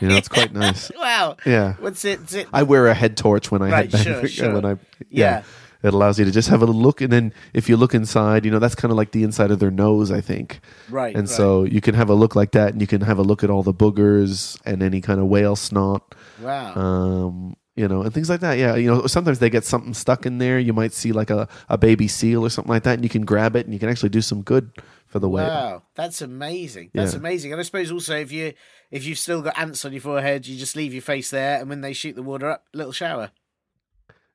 [0.01, 0.91] You know, it's quite nice.
[0.97, 1.37] wow.
[1.45, 2.33] Yeah, What's it?
[2.33, 4.53] It I wear a head torch when I Right, head sure, sure.
[4.53, 4.77] when I
[5.09, 5.43] Yeah.
[5.83, 8.51] it allows you to just have a look, and then if you look inside, you
[8.51, 10.59] know that's kind of like the inside of their nose, I think.
[10.89, 11.15] Right.
[11.15, 11.35] And right.
[11.37, 13.49] so you can have a look like that, and you can have a look at
[13.51, 16.73] all the boogers and any kind of whale snot, wow.
[16.75, 18.57] um, you know, and things like that.
[18.57, 20.59] Yeah, you know, sometimes they get something stuck in there.
[20.59, 23.23] You might see like a, a baby seal or something like that, and you can
[23.23, 24.71] grab it, and you can actually do some good
[25.05, 25.47] for the whale.
[25.47, 26.91] Wow, that's amazing.
[26.93, 27.19] That's Yeah.
[27.19, 27.51] amazing.
[27.53, 28.53] And I suppose also if you
[28.91, 31.69] if you've still got ants on your forehead, you just leave your face there, and
[31.69, 33.31] when they shoot the water up, little shower.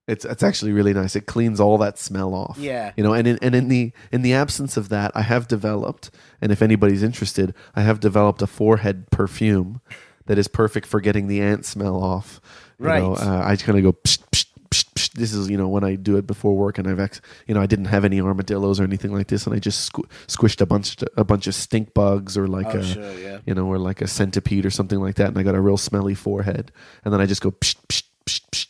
[0.09, 1.15] It's it's actually really nice.
[1.15, 2.59] It cleans all that smell off.
[2.59, 2.93] Yeah.
[2.97, 6.11] You know, and in, and in the in the absence of that, I have developed,
[6.41, 9.81] and if anybody's interested, I have developed a forehead perfume
[10.27, 12.41] that is perfect for getting the ant smell off.
[12.83, 13.21] You know, Right.
[13.23, 13.93] uh, I kind of go.
[13.93, 15.13] Psh, psh, psh, psh.
[15.13, 17.61] This is you know when I do it before work, and I've ex- you know
[17.61, 20.67] I didn't have any armadillos or anything like this, and I just squ- squished a
[20.67, 23.39] bunch a bunch of stink bugs or like Oh, a sure, yeah.
[23.47, 25.77] you know or like a centipede or something like that, and I got a real
[25.77, 26.73] smelly forehead,
[27.05, 27.55] and then I just go.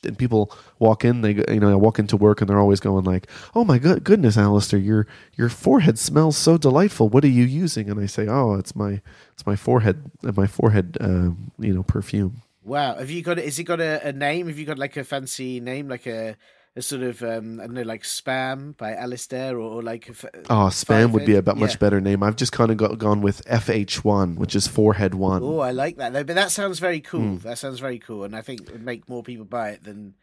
[0.05, 1.20] And people walk in.
[1.20, 4.03] They, you know, I walk into work and they're always going like, "Oh my good
[4.03, 7.09] goodness, Alisdair, your your forehead smells so delightful.
[7.11, 9.01] What are you using?" And I say, "Oh, it's my
[9.35, 12.96] it's my forehead my forehead um, you know perfume." Wow.
[12.96, 13.38] Have you got?
[13.38, 14.46] Is it got a, a name?
[14.48, 16.37] Have you got like a fancy name, like a
[16.75, 20.25] a sort of um, I don't know, like Spam by Alisdair, or, or like f-
[20.48, 21.59] Oh, spam would be a Five-head?
[21.61, 21.77] much Yeah.
[21.79, 22.22] better name.
[22.22, 25.42] I've just kind of got, gone with FH1, which is forehead one.
[25.42, 26.12] Oh, I like that.
[26.14, 27.20] But that sounds very cool.
[27.37, 27.46] Hmm.
[27.48, 30.14] That sounds very cool, and I think it would make more people buy it than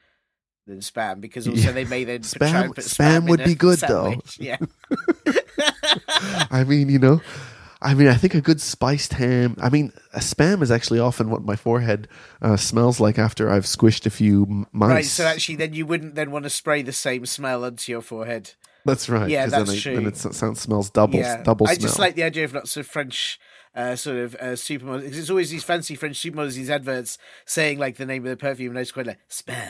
[0.65, 1.71] than spam because also Yeah.
[1.71, 4.15] they may then Spam- try and put spam spam would be good, though.
[4.39, 4.57] Yeah.
[6.51, 7.21] I mean, you know,
[7.81, 9.55] I mean, I think a good spiced ham.
[9.61, 12.09] I mean, a spam is actually often what my forehead
[12.41, 14.89] uh, smells like after I've squished a few m- mice.
[14.89, 15.05] Right.
[15.05, 18.51] So actually, then you wouldn't then want to spray the same smell onto your forehead.
[18.83, 19.29] that's right.
[19.29, 19.95] Yeah, that's then, I- true.
[19.95, 21.41] then it sounds smells double yeah.
[21.43, 21.87] double I smell.
[21.87, 23.39] just like the idea of lots of French.
[23.75, 27.77] Uh, sort of uh, supermodels because it's always these fancy French supermodels, these adverts saying
[27.77, 29.69] like the name of the perfume, and I just quite like spam,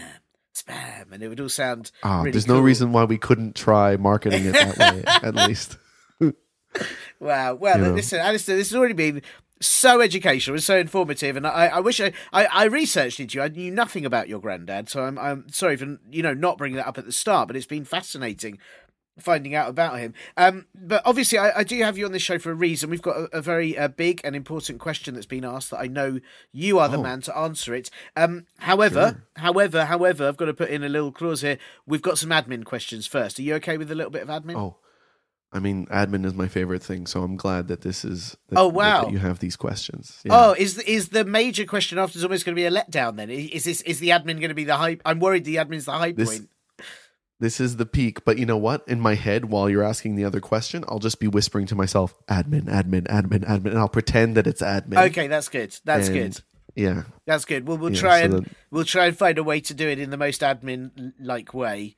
[0.55, 1.91] spam, and it would all sound.
[2.01, 5.77] Ah, really there's no reason why we couldn't try marketing it that way, at least.
[7.19, 7.55] Wow.
[7.55, 7.93] Well, You know.
[7.93, 9.21] listen, Alisdair, this has already been
[9.62, 13.43] so educational and so informative, and I, I wish I, I, I researched into you.
[13.43, 16.77] I knew nothing about your granddad, so I'm, I'm sorry for you know not bringing
[16.77, 18.58] that up at the start, but it's been fascinating
[19.19, 20.13] finding out about him.
[20.38, 22.89] Um, but obviously, I, I do have you on this show for a reason.
[22.89, 25.88] We've got a, a very uh, big and important question that's been asked that I
[25.88, 26.21] know
[26.53, 27.03] you are the Oh.
[27.03, 27.89] man to answer it.
[28.15, 31.58] Um, however, however, however, I've got to put in a little clause here.
[31.86, 33.38] We've got some admin questions first.
[33.39, 34.55] Are you okay with a little bit of admin?
[34.55, 34.77] Oh,
[35.51, 38.38] I mean, admin is my favorite thing, so I'm glad that this is.
[38.49, 39.05] That, Oh, wow.
[39.05, 40.19] that you have these questions.
[40.23, 40.31] Yeah.
[40.35, 43.15] Oh, is the, is the major question afterwards almost going to be a letdown?
[43.15, 45.01] Then is is this is the admin going to be the hype?
[45.05, 46.49] I'm worried the admin's the high This- point.
[47.41, 48.83] This is the peak, but you know what?
[48.85, 52.13] In my head, while you're asking the other question, I'll just be whispering to myself,
[52.27, 54.97] "Admin, admin, admin, admin," and I'll pretend that it's admin.
[55.07, 55.73] Okay, that's good.
[55.85, 56.41] That's And, good.
[56.75, 57.65] Yeah, That's good.
[57.65, 59.88] We'll we'll Yeah, try so and that- we'll try and find a way to do
[59.88, 61.95] it in the most admin like way.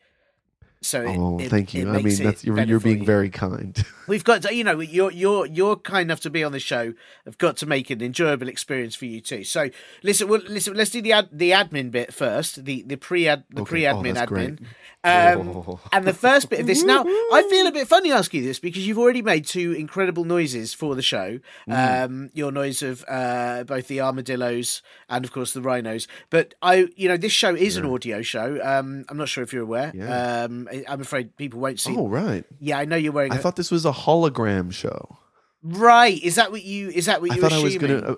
[0.84, 1.90] So it, oh, it- thank you.
[1.90, 3.06] I mean, that's you're, you're being you.
[3.06, 3.84] very kind.
[4.08, 6.94] We've got to, you know, you're you're you're kind enough to be on the show.
[7.28, 9.44] I've got to make an enjoyable experience for you too.
[9.44, 9.70] So
[10.04, 10.74] listen, well, listen.
[10.74, 12.66] Let's do the ad, the admin bit first.
[12.66, 13.70] The the pre ad the Okay.
[13.70, 14.66] pre Oh, admin that's admin.
[15.04, 15.80] Um, Oh.
[15.92, 16.84] and the first bit of this.
[16.84, 20.26] Now, I feel a bit funny asking you this because you've already made two incredible
[20.26, 21.40] noises for the show.
[21.70, 22.06] Mm.
[22.06, 26.08] Um, your noise of uh, both the armadillos and, of course, the rhinos.
[26.30, 28.60] But I, you know, this show is an audio show.
[28.64, 29.92] Um, I'm not sure if you're aware.
[29.96, 30.44] Yeah.
[30.72, 31.96] I- I'm afraid people won't see.
[31.98, 32.46] oh, right.
[32.60, 33.32] Yeah, I know you're wearing.
[33.32, 35.18] I a- thought this was a hologram show.
[35.64, 36.22] Right?
[36.24, 36.90] Is that what you?
[36.90, 37.42] Is that what I you?
[37.42, 38.02] thought I was assuming?
[38.02, 38.18] gonna.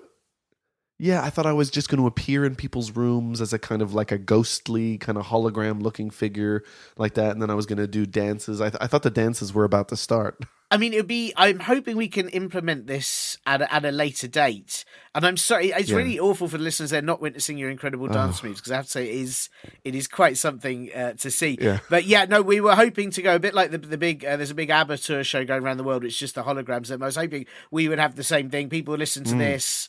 [0.98, 3.82] Yeah, I thought I was just going to appear in people's rooms as a kind
[3.82, 6.62] of like a ghostly kind of hologram looking figure
[6.96, 8.60] like that, and then I was going to do dances.
[8.60, 10.38] I, th- I thought the dances were about to start.
[10.70, 11.32] I mean, it'd be.
[11.36, 14.84] I'm hoping we can implement this at a, at a later date.
[15.14, 15.96] And I'm sorry, it's Yeah.
[15.96, 18.86] really awful for the listeners they're not witnessing your incredible dance moves because I have
[18.86, 19.50] to say it is
[19.84, 21.58] it is quite something uh, to see.
[21.60, 21.78] Yeah.
[21.90, 24.24] But yeah, no, we were hoping to go a bit like the the big.
[24.24, 26.04] Uh, there's a big ABBA tour show going around the world.
[26.04, 26.90] It's just the holograms.
[26.90, 28.68] And I was hoping we would have the same thing.
[28.68, 29.88] People listen to this.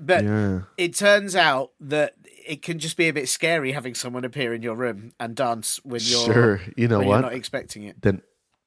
[0.00, 0.60] But Yeah.
[0.76, 2.14] it turns out that
[2.46, 5.80] it can just be a bit scary having someone appear in your room and dance
[5.84, 6.60] when you're Sure.
[6.76, 7.20] You know what?
[7.20, 8.00] not expecting it.
[8.02, 8.22] then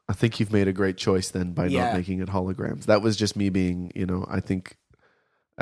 [0.09, 1.85] I think you've made a great choice then by Yeah.
[1.85, 2.85] not making it holograms.
[2.85, 4.75] That was just me being, you know, I think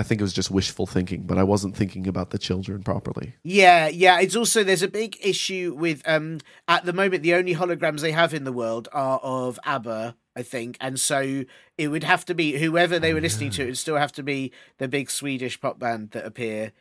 [0.01, 3.35] I think it was just wishful thinking, but I wasn't thinking about the children properly.
[3.43, 4.19] Yeah, yeah.
[4.19, 8.11] It's also there's a big issue with um at the moment the only holograms they
[8.11, 11.43] have in the world are of ABBA, I think, and so
[11.77, 13.61] it would have to be whoever they were listening to.
[13.61, 16.71] It would still have to be the big Swedish pop band that appear,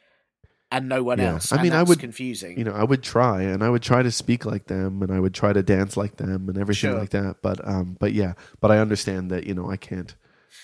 [0.72, 1.32] and no one Yeah.
[1.32, 1.52] else.
[1.52, 2.56] I mean, I would- confusing.
[2.56, 5.20] You know, I would try and I would try to speak like them and I
[5.20, 6.98] would try to dance like them and everything Sure.
[6.98, 7.42] like that.
[7.42, 10.14] But um but yeah, but I understand that, you know, I can't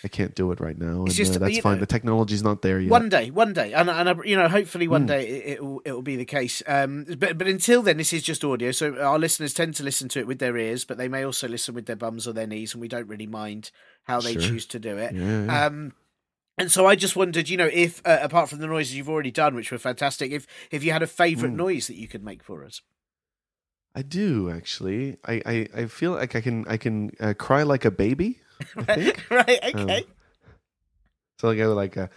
[0.04, 1.74] I can't do it right now, and just, uh, that's fine.
[1.74, 2.90] know, the technology's not there yet.
[2.90, 5.08] One day, one day, and and uh, you know, hopefully, one Mm.
[5.08, 6.62] day it, it will it will be the case.
[6.66, 8.70] Um, but but until then, this is just audio.
[8.72, 11.48] So our listeners tend to listen to it with their ears, but they may also
[11.48, 13.70] listen with their bums or their knees, and we don't really mind
[14.04, 14.42] how they Sure.
[14.42, 15.14] choose to do it.
[15.14, 15.66] Yeah, yeah.
[15.66, 15.92] Um,
[16.58, 19.30] and so I just wondered, you know, if uh, apart from the noises you've already
[19.30, 21.58] done, which were fantastic, if if you had a favourite Mm.
[21.58, 22.80] noise that you could make for us.
[23.94, 25.16] I do actually.
[25.24, 28.40] I, I, I feel like I can I can uh, cry like a baby.
[28.86, 29.30] Think.
[29.30, 29.58] right?
[29.74, 30.04] Um, Okay.
[31.38, 32.08] So I go like a,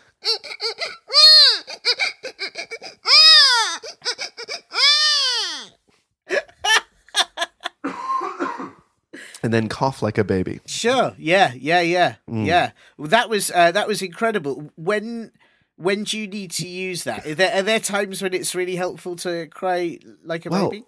[9.43, 10.59] and then cough like a baby.
[10.65, 11.13] Sure.
[11.17, 11.53] Yeah.
[11.55, 11.81] Yeah.
[11.81, 12.15] Yeah.
[12.29, 12.45] Mm.
[12.45, 12.71] Yeah.
[12.97, 14.71] Well, that was uh, that was incredible.
[14.75, 15.31] When
[15.75, 17.25] when do you need to use that?
[17.25, 20.85] Are there, are there times when it's really helpful to cry like a Well, baby?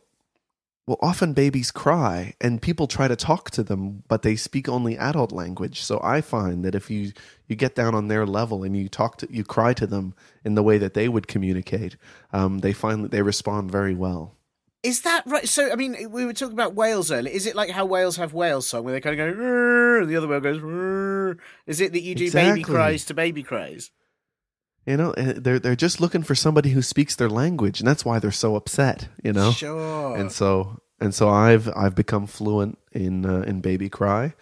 [0.92, 4.98] Well, often babies cry, and people try to talk to them, but they speak only
[4.98, 5.82] adult language.
[5.82, 7.14] So I find that if you
[7.48, 10.56] you get down on their level and you talk to you cry to them in
[10.56, 11.96] the way that they would communicate,
[12.34, 14.36] um, they find that they respond very well.
[14.84, 15.48] Is that right?
[15.48, 17.34] So I mean, we were talking about whales earlier.
[17.34, 20.18] Is it like how whales have whale song where they kind of go, and the
[20.18, 20.60] other whale goes?
[20.60, 21.38] "Rrr"?
[21.68, 23.92] Is it that you do baby cries to baby cries?
[24.86, 28.20] You know, they're they're just looking for somebody who speaks their language, and that's why
[28.20, 29.08] they're so upset.
[29.24, 30.16] You know, Sure.
[30.18, 34.34] and so and so I've I've become fluent in uh, in baby cry,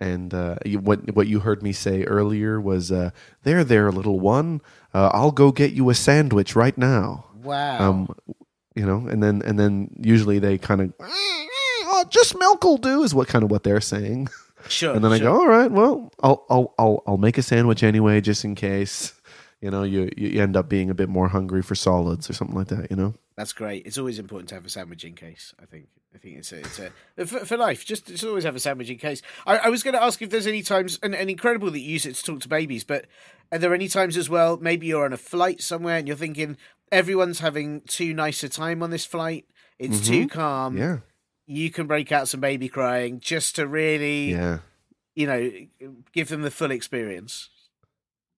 [0.00, 3.10] and uh, you, what what you heard me say earlier was, uh,
[3.42, 4.62] "There, there, little one,
[4.94, 7.90] uh, I'll go get you a sandwich right now." wow.
[7.90, 8.14] Um,
[8.74, 13.02] you know, and then and then usually they kind of, oh, just milk will do,
[13.02, 14.28] is what kind of what they're saying.
[14.68, 14.94] sure.
[14.94, 18.20] And then I go, all right, well, I'll I'll I'll I'll make a sandwich anyway,
[18.22, 19.12] just in case.
[19.64, 22.56] You know, you you end up being a bit more hungry for solids or something
[22.56, 22.90] like that.
[22.90, 23.14] You know.
[23.36, 23.86] That's great.
[23.86, 25.54] It's always important to have a sandwich in case.
[25.60, 25.86] I think.
[26.14, 27.84] I think it's a, it's a for, for life.
[27.84, 29.20] Just, just always have a sandwich in case.
[29.46, 31.90] I, I was going to ask if there's any times, and, and incredible that you
[31.94, 33.06] use it to talk to babies, but
[33.50, 34.56] are there any times as well?
[34.56, 36.56] Maybe you're on a flight somewhere and you're thinking
[36.92, 39.46] everyone's having too nice a time on this flight.
[39.76, 40.74] It's too calm.
[40.74, 40.82] Mm-hmm.
[40.82, 40.98] Yeah.
[41.46, 44.58] You can break out some baby crying just to really, Yeah.
[45.16, 45.50] you know,
[46.12, 47.50] give them the full experience.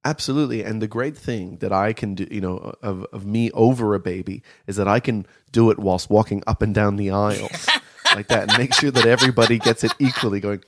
[0.07, 0.62] Absolutely.
[0.62, 3.99] And the great thing that I can do, you know, of, of me over a
[3.99, 7.66] baby is that I can do it whilst walking up and down the aisles
[8.14, 10.62] like that and make sure that everybody gets it equally going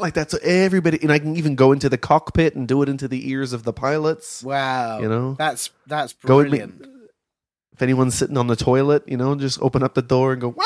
[0.00, 0.32] like that.
[0.32, 3.30] So everybody, and I can even go into the cockpit and do it into the
[3.30, 4.42] ears of the pilots.
[4.42, 4.98] Wow.
[4.98, 5.34] You know?
[5.38, 6.86] that's that's Go and brilliant.
[7.72, 10.56] If anyone's sitting on the toilet, you know, just open up the door and go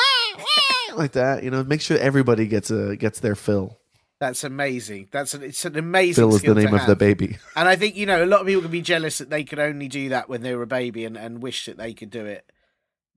[0.95, 1.43] like that.
[1.43, 3.78] You know, make sure everybody gets a gets their fill.
[4.19, 5.07] That's amazing.
[5.11, 6.21] That's an, it's an amazing.
[6.21, 7.37] Phil is the name of the baby.
[7.55, 9.59] And I think, you know, a lot of people can be jealous that they could
[9.59, 12.25] only do that when they were a baby and, and wish that they could do
[12.25, 12.51] it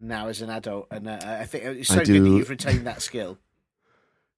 [0.01, 0.87] now as an adult.
[0.93, 3.38] And uh, I think it's I so good that you've retained that skill.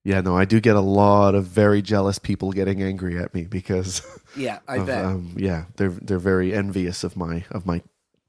[0.06, 3.44] Yeah, no, I do get a lot of very jealous people getting angry at me
[3.44, 4.02] because
[4.36, 5.02] Yeah, I of, bet.
[5.02, 7.80] um, yeah, they're they're very envious of my of my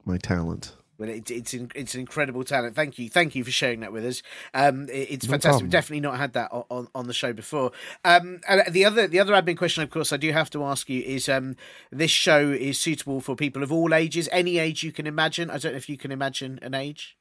[0.06, 0.74] my talent.
[0.98, 2.76] Well, it, it's in, it's an incredible talent.
[2.76, 4.22] Thank you, thank you for sharing that with us.
[4.54, 5.42] Um, it- it's No fantastic.
[5.50, 5.64] problem.
[5.66, 7.72] We've definitely not had that on, on, the show before.
[8.04, 10.90] Um, and the other the other admin question, of course, I do have to ask
[10.90, 11.56] you is: um,
[11.92, 15.50] this show is suitable for people of all ages, any age you can imagine.
[15.50, 17.18] I don't know if you can imagine an age.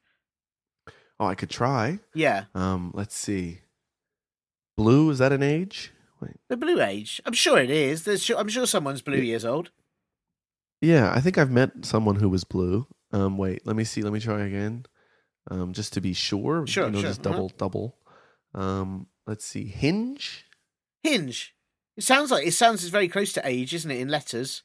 [1.20, 2.00] Oh, I could try.
[2.14, 3.60] Yeah, Um, let's see.
[4.76, 5.92] Blue is that an age?
[6.20, 6.36] Wait.
[6.48, 7.20] the blue age.
[7.24, 8.02] I'm sure it is.
[8.04, 9.70] There's, I'm sure someone's blue years old.
[10.80, 12.86] Yeah, I think I've met someone who was blue.
[13.14, 14.02] Um, wait, let me see.
[14.02, 14.86] Let me try again.
[15.48, 16.66] Um, just to be sure.
[16.66, 17.32] Sure, you know, sure, just uh-huh.
[17.32, 17.96] double double.
[18.54, 19.66] Um, let's see.
[19.66, 20.44] Hinge.
[21.02, 21.54] Hinge.
[21.96, 24.00] It sounds like it sounds very close to age, isn't it?
[24.00, 24.62] In letters.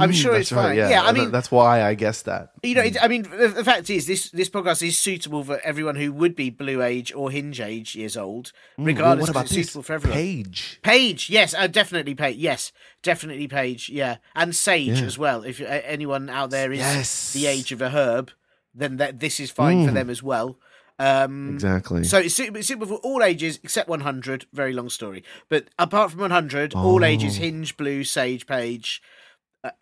[0.00, 0.76] I'm Mm, sure that's it's fine.
[0.76, 2.50] Yeah, Yeah, I mean- that's why I guessed that.
[2.62, 5.60] You know, it, I mean, the, the fact is, this this podcast is suitable for
[5.62, 9.28] everyone who would be blue age or hinge age years old, Mm, well, regardless.
[9.28, 10.18] what 'cause about suitable for everyone.
[10.18, 10.80] Page.
[10.82, 12.36] Page, yes, uh, definitely Page.
[12.38, 13.88] Yes, definitely Page.
[13.88, 15.06] Yeah, and Sage Yeah.
[15.06, 15.44] as well.
[15.44, 17.32] If uh, anyone out there is Yes.
[17.32, 18.30] the age of a herb,
[18.74, 19.94] then that this is fine for Mm.
[19.94, 20.58] them as well.
[20.98, 22.04] Um, Exactly.
[22.04, 24.46] So it's suitable, it's suitable for all ages except 100.
[24.52, 27.42] Very long story, but apart from 100, all ages: Oh.
[27.42, 29.02] Hinge, Blue, Sage, Page,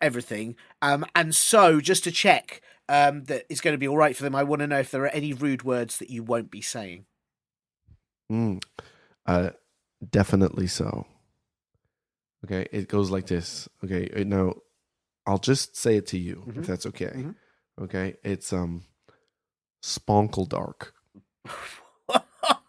[0.01, 0.55] everything.
[0.81, 4.23] Um, and so just to check um, that it's going to be all right for
[4.23, 6.61] them, I want to know if there are any rude words that you won't be
[6.61, 7.05] saying.
[8.31, 8.63] Mm.
[9.25, 9.51] Uh,
[10.09, 11.05] definitely so.
[12.45, 13.69] Okay, it goes like this.
[13.83, 14.55] Okay, uh, now
[15.25, 16.57] I'll just say it to you Mhm.
[16.59, 17.11] if that's okay.
[17.15, 17.35] Mhm.
[17.81, 18.83] Okay, it's um,
[19.81, 20.93] sponkle dark.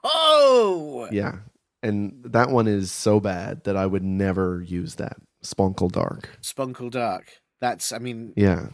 [0.07, 1.39] Oh, Yeah,
[1.83, 6.39] and that one is so bad that I would never use that sponkle dark.
[6.43, 7.27] Spunkle Dark.
[7.61, 8.69] That's, I mean, Yeah,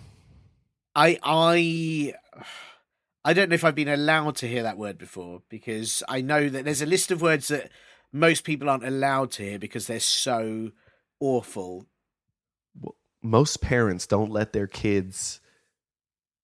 [0.94, 2.14] I I
[3.24, 6.48] I don't know if I've been allowed to hear that word before because I know
[6.48, 7.70] that there's a list of words that
[8.12, 10.70] most people aren't allowed to hear because they're so
[11.20, 11.86] awful.
[13.22, 15.40] Most parents don't let their kids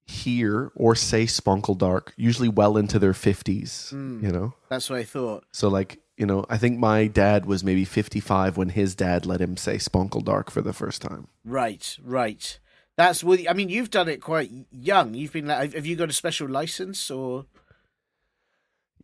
[0.05, 4.23] hear or say Spunkle Dark, usually well into their 50s, Mm.
[4.23, 4.53] you know?
[4.69, 5.43] That's what I thought.
[5.51, 9.39] So, like, you know, I think my dad was maybe 55 when his dad let
[9.39, 11.27] him say Spunkle Dark for the first time.
[11.45, 12.59] Right, right.
[12.95, 13.37] That's well.
[13.47, 15.13] I mean, you've done it quite young.
[15.13, 15.45] You've been.
[15.47, 17.45] like- Have you got a special license or?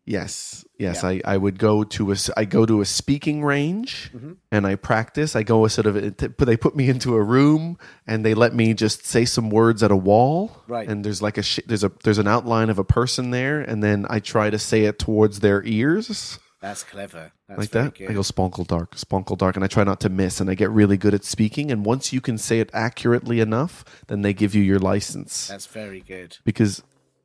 [0.05, 1.01] Yes, yes.
[1.01, 1.09] Yeah.
[1.09, 4.36] I, I would go to a I go to a speaking range Mhm.
[4.51, 5.34] and I practice.
[5.34, 8.74] I go a sort of they put me into a room and they let me
[8.74, 10.61] just say some words at a wall.
[10.68, 10.89] Right.
[10.89, 13.82] And there's like a sh- there's a there's an outline of a person there, and
[13.82, 17.34] then I try to say it towards their ears That's clever.
[17.49, 17.95] That's like that.
[17.95, 18.09] Good.
[18.09, 20.39] I go spunkle dark, spunkle dark, and I try not to miss.
[20.39, 21.70] And I get really good at speaking.
[21.70, 25.66] And once you can say it accurately enough, then they give you your license That's
[25.66, 26.38] very good.
[26.45, 26.82] because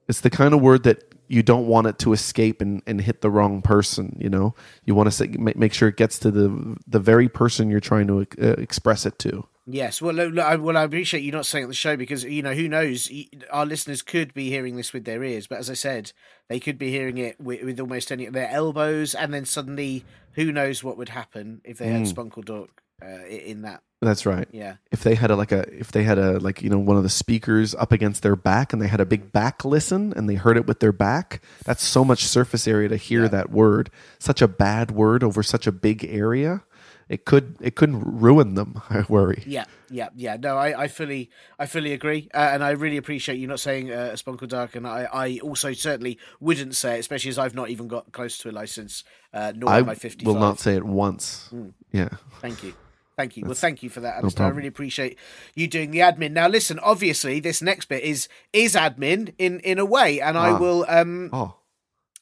[0.08, 3.20] it's the kind of word that you don't want it to escape and, and hit
[3.20, 4.16] the wrong person.
[4.18, 7.70] You know, you want to say, make sure it gets to the the very person
[7.70, 9.46] you're trying to uh, express it to.
[9.70, 10.00] Yes.
[10.00, 12.42] Well, look, I, well, I appreciate you not saying it on the show because you
[12.42, 13.10] know who knows
[13.52, 16.12] our listeners could be hearing this with their ears, but as I said,
[16.48, 20.04] they could be hearing it with, with almost any of their elbows, and then suddenly,
[20.32, 22.12] who knows what would happen if they had Mm.
[22.14, 23.82] Spunkle Dork uh, in that?
[24.00, 24.46] That's right.
[24.52, 24.76] Yeah.
[24.92, 27.02] If they had a like a if they had a like you know one of
[27.02, 30.36] the speakers up against their back and they had a big back listen and they
[30.36, 33.28] heard it with their back, that's so much surface area to hear Yeah.
[33.28, 33.90] that word.
[34.20, 36.62] Such a bad word over such a big area.
[37.08, 38.82] It could it couldn't ruin them.
[38.90, 39.42] I worry.
[39.46, 40.36] Yeah, yeah, yeah.
[40.36, 43.90] No, I, I fully, I fully agree, uh, and I really appreciate you not saying
[43.90, 47.70] uh, Spunkle Dark, and I, I also certainly wouldn't say it, especially as I've not
[47.70, 50.26] even got close to a license, uh, nor I am I fifty.
[50.26, 51.48] will not say it once.
[51.92, 52.10] Yeah.
[52.40, 52.74] Thank you.
[53.16, 53.44] Thank you.
[53.46, 55.18] Well, thank you for that, no I really appreciate
[55.56, 56.32] you doing the admin.
[56.32, 56.78] Now, listen.
[56.78, 60.58] Obviously, this next bit is is admin in in a way, and I Ah.
[60.58, 61.54] will um Oh.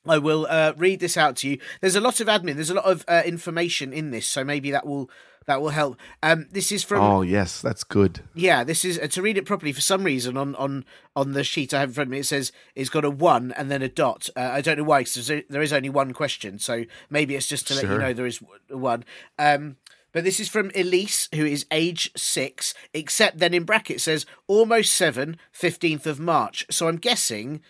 [0.09, 1.59] I will uh, read this out to you.
[1.81, 2.55] There's a lot of admin.
[2.55, 5.11] There's a lot of uh, information in this, so maybe that will
[5.47, 5.97] that will help.
[6.25, 8.21] Um, this is from Oh yes, that's good.
[8.35, 9.73] yeah, this is uh, to read it properly.
[9.73, 10.85] For some reason, on on
[11.15, 13.53] on the sheet I have in front of me, it says it's got a one
[13.53, 14.29] and then a dot.
[14.37, 16.59] Uh, I don't know why, because there is only one question.
[16.59, 19.05] So maybe it's just to let you know there is one.
[19.39, 19.77] Um,
[20.13, 22.73] but this is from Elise, who is age six.
[22.95, 26.65] Except then in brackets says almost seven, 15th of March.
[26.71, 27.61] So I'm guessing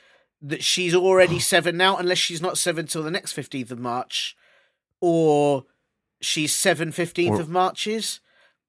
[0.49, 4.36] that she's already seven now, unless she's not seven till the next fifteenth of March,
[5.01, 5.64] or
[6.20, 8.20] she's seven fifteenth Or- of Marches.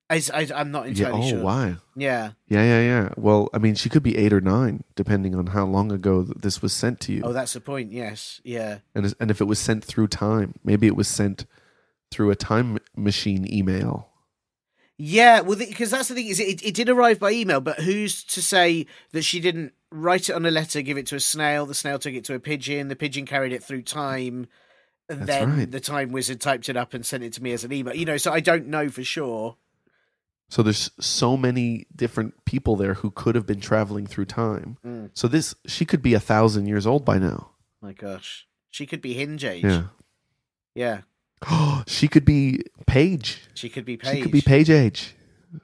[0.09, 1.07] I, I, I'm not Yeah.
[1.07, 1.41] entirely Oh sure.
[1.43, 1.75] why?
[1.97, 2.32] Yeah.
[2.47, 3.09] Yeah, yeah, yeah.
[3.17, 6.38] Well, I mean, she could be eight or nine, depending on how long ago th-
[6.38, 7.91] this was sent to you, Oh, that's the point.
[7.91, 8.39] Yes.
[8.45, 8.78] Yeah.
[8.95, 11.45] and and if it was sent through time, maybe it was sent
[12.09, 14.07] through a time machine email.
[14.97, 15.41] Yeah.
[15.41, 18.41] Well, because that's the thing is, it, it did arrive by email, but who's to
[18.41, 21.73] say that she didn't write it on a letter, give it to a snail, the
[21.73, 24.47] snail took it to a pigeon, the pigeon carried it through time,
[25.09, 25.71] and That's then right.
[25.71, 27.95] the time wizard typed it up and sent it to me as an email.
[27.95, 29.55] You know, so I don't know for sure.
[30.49, 34.77] So there's so many different people there who could have been traveling through time.
[34.85, 35.11] Mm.
[35.13, 37.51] So this she could be a thousand years old by now.
[37.81, 39.65] My gosh, she could be hinge age.
[39.65, 39.83] Yeah.
[40.73, 41.01] Yeah.
[41.88, 43.41] She could be Page.
[43.53, 44.15] She could be Paige.
[44.15, 45.15] She could be Page age.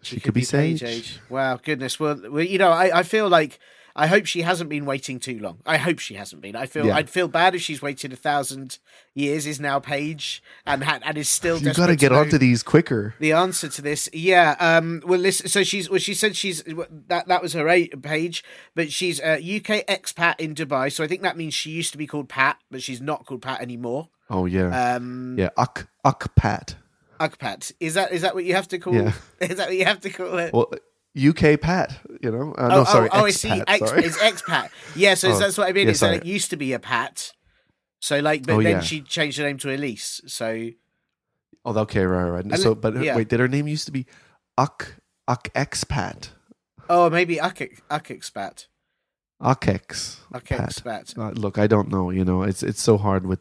[0.01, 0.83] She, could, be, Paige Sage.
[0.83, 1.19] age.
[1.29, 1.99] Wow, goodness.
[1.99, 3.59] Well, well, you know, I, I feel like
[3.95, 5.59] I hope she hasn't been waiting too long.
[5.67, 6.55] I hope she hasn't been.
[6.55, 6.95] I feel Yeah.
[6.95, 8.79] I'd feel bad if she's waited a thousand
[9.13, 11.59] years, is now Paige, and ha- and is still.
[11.59, 13.13] You got to get onto these quicker.
[13.19, 14.09] the answer to this.
[14.11, 14.55] Yeah.
[14.59, 15.01] Um.
[15.05, 15.47] Well, listen.
[15.47, 15.89] So she's.
[15.89, 16.63] Well, she said she's
[17.07, 17.27] that.
[17.27, 20.91] That was her a- page, but she's a UK expat in Dubai.
[20.91, 23.41] So I think that means she used to be called Pat, but she's not called
[23.43, 24.09] Pat anymore.
[24.29, 25.35] Oh yeah, Um.
[25.37, 25.49] yeah.
[25.57, 26.75] Uck Uck Pat.
[27.19, 27.71] Ugpat.
[27.79, 28.95] Is that is that what you have to call?
[28.95, 29.13] Yeah.
[29.39, 30.51] Is that what you have to call it?
[30.51, 30.71] Well,
[31.17, 31.97] UK Pat.
[32.21, 32.53] You know.
[32.57, 33.09] Uh, no, sorry.
[33.11, 33.49] oh, oh, I see.
[33.49, 34.05] expat, Ex, sorry.
[34.05, 34.69] it's expat.
[34.95, 35.85] Yeah, so Oh, that's what I mean.
[35.87, 36.17] yeah, is that sorry.
[36.17, 37.31] it used to be a Pat.
[37.99, 38.79] So like, but Oh, then yeah.
[38.81, 40.21] she changed her name to Elise.
[40.27, 40.69] So
[41.65, 42.43] Oh, okay, right, right.
[42.43, 43.15] And So, but yeah.
[43.15, 44.05] wait, did her name used to be
[44.57, 44.95] Uck
[45.27, 46.29] Uck Expat?
[46.89, 48.67] oh, maybe Uck Uck expat.
[49.41, 50.17] Uckex.
[50.33, 50.69] Uck Pat.
[50.69, 51.17] expat.
[51.17, 52.09] Uh, look, I don't know.
[52.09, 53.39] You know, it's it's so hard with,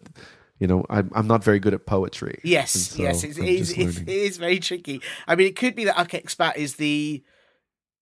[0.59, 2.41] you know, I'm I'm not very good at poetry.
[2.45, 5.01] Yes, so yes, it's, it, is, it's, it is very tricky.
[5.27, 7.23] I mean, it could be that Uck expat is the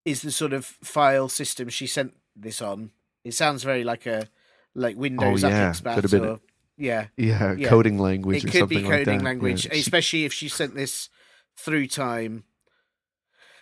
[0.05, 2.91] is the sort of file system she sent this on.
[3.25, 4.29] It sounds very like a
[4.75, 5.73] like Windows Oh, yeah.
[5.73, 6.41] Could have been- or,
[6.77, 7.69] yeah, yeah, Yeah.
[7.69, 9.23] coding language it or could be coding like that.
[9.25, 9.75] language, Yeah.
[9.75, 11.09] Especially if she sent this
[11.57, 12.45] through time.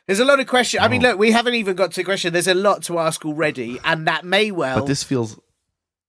[0.07, 0.83] There's a lot of questions.
[0.83, 1.11] I mean, Oh.
[1.11, 2.33] look, we haven't even got to question.
[2.33, 4.81] There's a lot to ask already, and that may well.
[4.81, 5.39] but this feels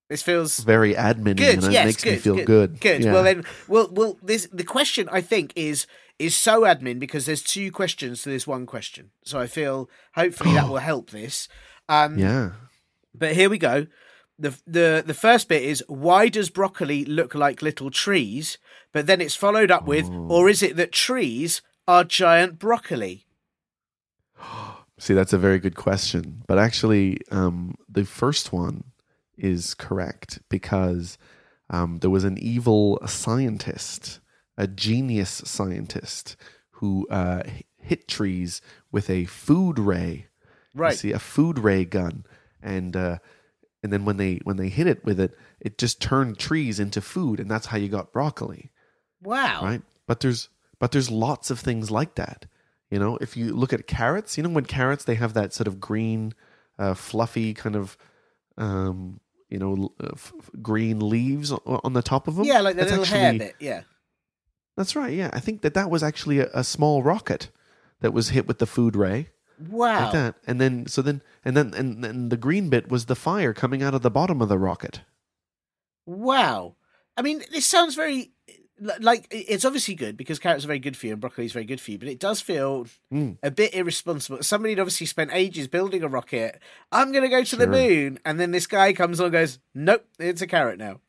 [0.09, 1.55] this feels very admin good.
[1.55, 2.45] and it yes, makes good, me feel good.
[2.45, 2.79] good.
[2.79, 3.03] Good.
[3.03, 3.13] Yeah.
[3.13, 5.85] Well, then, well, well, this the question I think is
[6.19, 9.11] is so admin because there's two questions to this one question.
[9.23, 11.47] So I feel hopefully that will help this.
[11.87, 12.51] Um, yeah.
[13.15, 13.87] But here we go.
[14.37, 18.57] the the the first bit is why does broccoli look like little trees?
[18.93, 23.25] But then it's followed up with, or is it that trees are giant broccoli?
[24.99, 26.43] See, that's a very good question.
[26.47, 28.83] But actually, um, the first one
[29.37, 31.17] is correct because
[31.69, 34.19] um, there was an evil scientist,
[34.59, 36.35] a genius scientist,
[36.73, 37.41] who uh,
[37.77, 40.27] hit trees with a food ray.
[40.75, 40.97] You Right.
[40.97, 42.25] see, a food ray gun,
[42.61, 43.17] and uh,
[43.81, 47.01] and then when they when they hit it with it, it just turned trees into
[47.01, 48.71] food, and that's how you got broccoli
[49.21, 49.61] Wow.
[49.63, 50.47] right but there's
[50.79, 52.45] but there's lots of things like that
[52.89, 55.67] you know if you look at carrots you know when carrots they have that sort
[55.67, 56.33] of green
[56.77, 57.97] uh, fluffy kind of
[58.57, 60.31] um you know uh, f-
[60.61, 63.55] green leaves o- on the top of them Yeah, like the That's little hair bit.
[63.59, 63.81] Yeah.
[64.79, 67.49] That's right yeah i think that that was actually a, a small rocket
[67.99, 69.27] that was hit with the food ray
[69.69, 70.03] Wow.
[70.05, 73.15] like that and then so then and then and then the green bit was the
[73.15, 75.01] fire coming out of the bottom of the rocket
[76.05, 76.75] Wow.
[77.17, 78.31] I mean, this sounds very
[79.01, 81.65] like it's obviously good because carrots are very good for you and broccoli is very
[81.65, 83.37] good for you, but it does feel Mm.
[83.43, 84.41] a bit irresponsible.
[84.41, 86.59] Somebody had obviously spent ages building a rocket.
[86.91, 89.59] I'm going to go to the moon, and then this guy comes along and goes,
[89.75, 91.01] "Nope, it's a carrot now."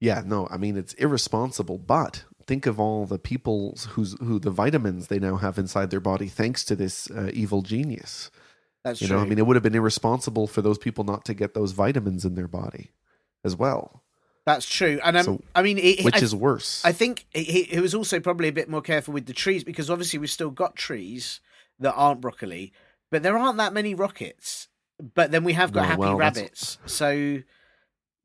[0.00, 4.50] Yeah, no, I mean it's irresponsible, but think of all the people who's who the
[4.50, 8.30] vitamins they now have inside their body thanks to this uh, evil genius.
[8.84, 9.16] That's You true.
[9.16, 11.72] know, I mean it would have been irresponsible for those people not to get those
[11.72, 12.92] vitamins in their body
[13.44, 14.02] as well,
[14.44, 16.84] That's true, and um, So- I mean, it, which I, is worse.
[16.84, 19.88] I think he, he was also probably a bit more careful with the trees because
[19.90, 21.40] obviously we've still got trees
[21.80, 22.72] that aren't broccoli,
[23.10, 24.68] but there aren't that many rockets.
[25.14, 27.38] But then we have got No, happy well, that's- rabbits, so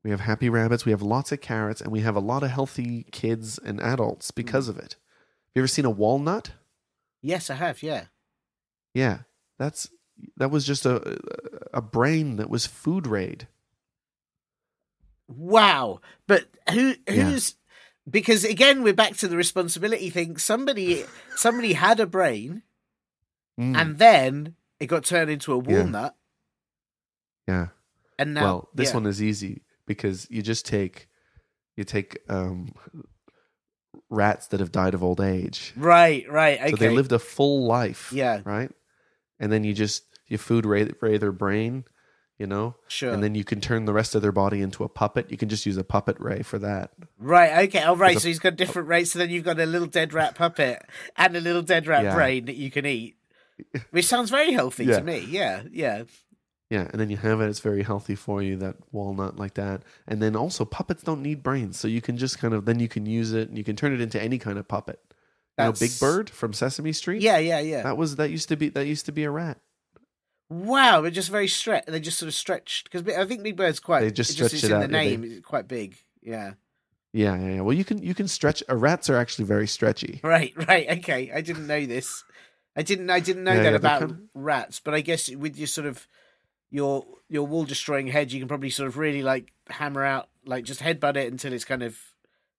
[0.04, 2.50] we have happy rabbits, we have lots of carrots, and we have a lot of
[2.50, 4.94] healthy kids and adults because of it.
[4.94, 6.52] Have you ever seen a walnut?
[7.20, 7.82] yes, I have.
[7.82, 8.06] Yeah.
[8.94, 9.20] Yeah,
[9.58, 9.88] that's
[10.36, 11.18] that was just a
[11.72, 13.46] a brain that was food raid.
[15.28, 16.00] Wow.
[16.26, 17.30] But who Yeah.
[17.30, 17.54] who's
[18.08, 20.36] because again we're back to the responsibility thing.
[20.36, 21.04] Somebody
[21.36, 22.62] somebody had a brain
[23.60, 25.78] Mm, and then it got turned into a Yeah.
[25.82, 26.16] walnut
[27.46, 27.66] yeah.
[28.18, 28.94] and now well, this yeah.
[28.94, 31.08] one is easy because you just take
[31.76, 32.72] you take um,
[34.10, 35.72] rats that have died of old age.
[35.76, 36.60] Right, right.
[36.60, 36.70] Okay.
[36.70, 38.12] So they lived a full life.
[38.12, 38.40] Yeah.
[38.44, 38.70] Right.
[39.40, 41.84] And then you just you food ray, ray their brain,
[42.38, 43.12] you know, sure.
[43.12, 45.30] and then you can turn the rest of their body into a puppet.
[45.30, 46.90] You can just use a puppet ray for that.
[47.18, 47.82] Right, okay.
[47.82, 50.12] All right, right, so he's got different rates, so then you've got a little dead
[50.12, 50.82] rat puppet
[51.16, 52.14] and a little dead rat Yeah.
[52.14, 53.16] brain that you can eat.
[53.90, 54.98] Which sounds very healthy Yeah.
[54.98, 55.26] to me.
[55.28, 56.04] Yeah, yeah.
[56.72, 57.50] Yeah, and then you have it.
[57.50, 58.56] It's very healthy for you.
[58.56, 62.38] That walnut like that, and then also puppets don't need brains, so you can just
[62.38, 64.56] kind of then you can use it and you can turn it into any kind
[64.56, 64.98] of puppet.
[65.58, 67.20] You know, Big Bird from Sesame Street.
[67.20, 67.82] Yeah, yeah, yeah.
[67.82, 69.60] that was that used to be that used to be a rat.
[70.48, 71.84] Wow, they're just very stretch.
[71.84, 74.00] They just sort of stretched because I think Big Bird's quite.
[74.00, 75.24] They just it stretched it's it in out, the name.
[75.24, 75.98] It's quite big.
[76.22, 76.54] Yeah.
[77.12, 77.60] Yeah, yeah, yeah.
[77.60, 78.62] Well, you can you can stretch.
[78.66, 80.20] Uh, rats are actually very stretchy.
[80.24, 80.88] Right, right.
[81.00, 82.24] Okay, I didn't know this.
[82.74, 83.10] I didn't.
[83.10, 84.80] I didn't know Yeah, that yeah, about kind rats.
[84.80, 86.08] But I guess with your sort of
[86.72, 90.64] your your wall destroying head, you can probably sort of really like hammer out, like
[90.64, 91.96] just headbutt it until it's kind of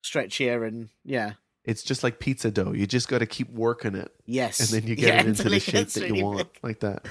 [0.03, 1.33] stretchier and yeah.
[1.65, 2.73] It's just like pizza dough.
[2.73, 5.49] You just got to keep working it, Yes, and then you get Yeah, it into
[5.49, 6.63] the shape that you want, big.
[6.63, 7.05] like that.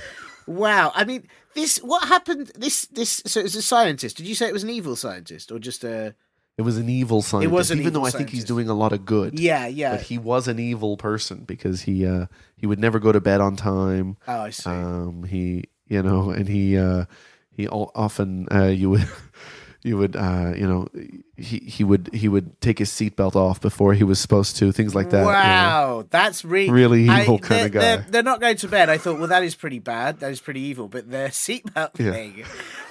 [0.46, 0.92] Wow.
[0.94, 1.78] I mean, this.
[1.78, 2.52] What happened?
[2.56, 2.86] This.
[2.86, 3.22] This.
[3.26, 4.16] So it was a scientist.
[4.16, 6.14] Did you say it was an evil scientist or just a?
[6.58, 8.74] It was an evil scientist, was an even though evil I think he's doing a
[8.74, 9.38] lot of good.
[9.40, 9.66] Yeah.
[9.68, 9.92] Yeah.
[9.92, 12.26] But he was an evil person because he uh,
[12.56, 14.18] he would never go to bed on time.
[14.28, 14.68] oh, I see.
[14.68, 17.04] Um, he, you know, and he, uh,
[17.50, 19.08] he often, uh, you would,
[19.82, 20.88] you would, uh, you know,
[21.36, 24.94] he, he would, he would take his seatbelt off before he was supposed to, things
[24.94, 25.18] like that.
[25.18, 25.28] you know.
[25.30, 27.80] Wow, that's really Really I- evil kinda they're- guy.
[27.80, 28.88] They're, they're not going to bed.
[28.88, 30.20] I thought, well, that is pretty bad.
[30.20, 30.88] That is pretty evil.
[30.88, 32.12] But their seatbelt Yeah.
[32.12, 32.44] thing,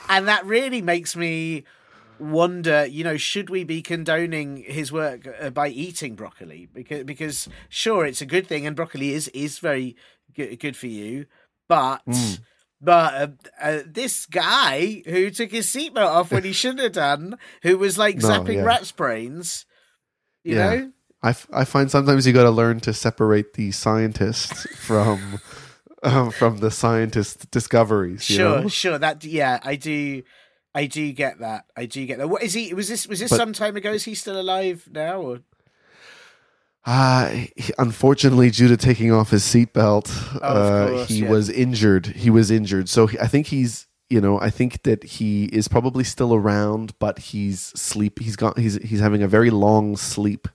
[0.10, 1.64] and that really makes me
[2.20, 2.86] wonder.
[2.86, 6.68] You know, should we be condoning his work uh, by eating broccoli?
[6.74, 9.96] Because because sure, it's a good thing, and broccoli is is very
[10.36, 11.26] good, good for you,
[11.68, 12.02] but.
[12.08, 12.40] Mm.
[12.82, 13.28] But uh,
[13.62, 17.98] uh, this guy who took his seatbelt off when he shouldn't have done, who was
[17.98, 18.64] like No, zapping yeah.
[18.64, 19.66] rats' brains,
[20.44, 20.76] you Yeah.
[20.76, 25.40] know, I, f- I find sometimes you got to learn to separate the scientist from,
[26.04, 28.28] um, from the scientist discoveries.
[28.30, 28.68] You Sure, know?
[28.68, 28.98] sure.
[28.98, 30.24] That yeah, I do,
[30.74, 31.66] I do get that.
[31.78, 32.28] I do get that.
[32.30, 32.74] What is he?
[32.74, 33.92] Was this was this But- some time ago?
[33.92, 35.22] Is he still alive now?
[35.22, 35.40] Or
[36.86, 40.10] Uh, he- unfortunately, due to taking off his seatbelt,
[40.42, 41.30] Oh, uh, course, he yeah.
[41.30, 42.08] was injured.
[42.08, 42.90] He was injured.
[42.90, 46.94] So he, I think he's, you know, I think that he is probably still around,
[47.00, 48.20] but he's sleep.
[48.20, 48.58] He's got.
[48.58, 50.48] He's he's having a very long sleep.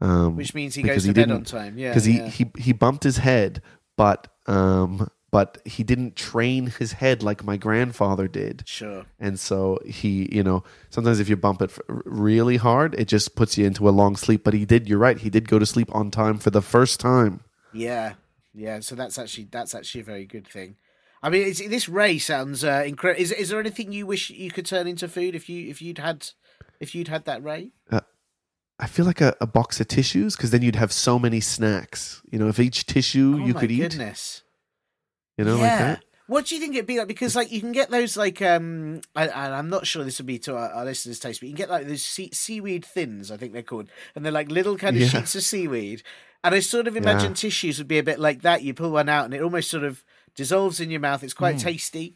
[0.00, 1.76] Um, which means he goes he to bed on time.
[1.78, 2.28] Yeah, because he, yeah.
[2.28, 3.62] he he bumped his head,
[3.96, 8.62] but um, but he didn't train his head like my grandfather did.
[8.66, 9.06] Sure.
[9.18, 13.56] And so he, you know, sometimes if you bump it really hard, it just puts
[13.56, 14.44] you into a long sleep.
[14.44, 17.00] But he did, you're right, he did go to sleep on time for the first
[17.00, 17.40] time.
[17.72, 18.14] Yeah,
[18.52, 18.80] yeah.
[18.80, 20.76] So that's actually that's actually a very good thing.
[21.22, 23.22] I mean, it's, this ray sounds uh, incredible.
[23.22, 25.98] Is is there anything you wish you could turn into food if you if you'd
[25.98, 26.28] had
[26.78, 27.72] if you'd had that ray?
[28.78, 32.20] I feel like a, a box of tissues because then you'd have so many snacks.
[32.30, 34.42] You know, if each tissue oh you could eat, goodness.
[35.44, 35.62] You know, yeah.
[35.62, 36.04] like that.
[36.28, 37.08] What do you think it'd be like?
[37.08, 40.26] Because like you can get those like um, I, and I'm not sure this would
[40.26, 43.30] be to our, our listeners' taste, but you can get like those sea- seaweed thins,
[43.30, 45.08] I think they're called, and they're like little kind of Yeah.
[45.08, 46.02] sheets of seaweed.
[46.44, 47.34] And I sort of imagine Yeah.
[47.36, 48.62] tissues would be a bit like that.
[48.62, 50.02] You pull one out, and it almost sort of
[50.34, 51.22] dissolves in your mouth.
[51.22, 51.38] It's Mm.
[51.38, 52.14] quite tasty.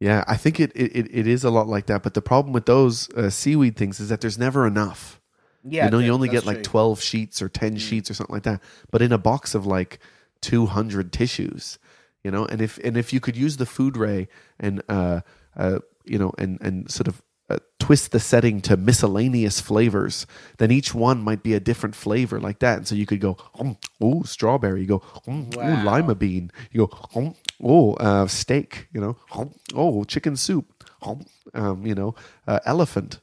[0.00, 2.02] Yeah, I think it, it, it, is a lot like that.
[2.02, 5.20] But the problem with those uh, seaweed things is that there's never enough.
[5.66, 6.64] Yeah, you know, you only get like true.
[6.64, 8.60] 12 sheets or 10 sheets or something like that.
[8.90, 9.98] But in a box of like
[10.42, 11.78] 200 tissues,
[12.24, 15.20] you know, and if and if you could use the food ray and uh
[15.56, 20.70] uh you know and and sort of uh, twist the setting to miscellaneous flavors, then
[20.70, 22.78] each one might be a different flavor like that.
[22.78, 24.80] And so you could go, um, oh, strawberry.
[24.80, 25.82] You go, um, Wow.
[25.82, 26.50] oh, lima bean.
[26.72, 28.88] You go, um, oh, uh, steak.
[28.94, 30.72] You know, um, oh, chicken soup.
[31.02, 32.14] Um, um, you know,
[32.48, 33.20] uh, elephant.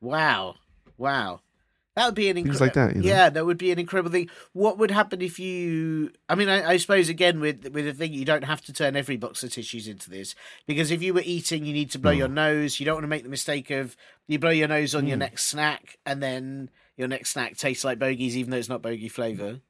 [0.00, 0.54] Wow,
[0.96, 1.40] wow,
[1.96, 2.66] that would be an incredible.
[2.66, 3.08] like that, you know?
[3.08, 4.28] Yeah, that would be an incredible thing.
[4.52, 6.12] What would happen if you?
[6.28, 8.96] I mean, I, I suppose again with with the thing, you don't have to turn
[8.96, 10.34] every box of tissues into this
[10.66, 12.78] because if you were eating, you need to blow your nose.
[12.78, 13.96] You don't want to make the mistake of
[14.28, 15.08] you blow your nose on Hmm.
[15.08, 18.82] your next snack and then your next snack tastes like bogies, even though it's not
[18.82, 19.60] bogey flavor.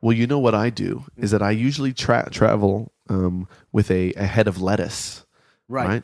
[0.00, 4.12] Well, you know what I do is that I usually tra- travel um, with a,
[4.14, 5.24] a head of lettuce,
[5.68, 5.86] Right.
[5.88, 6.02] right?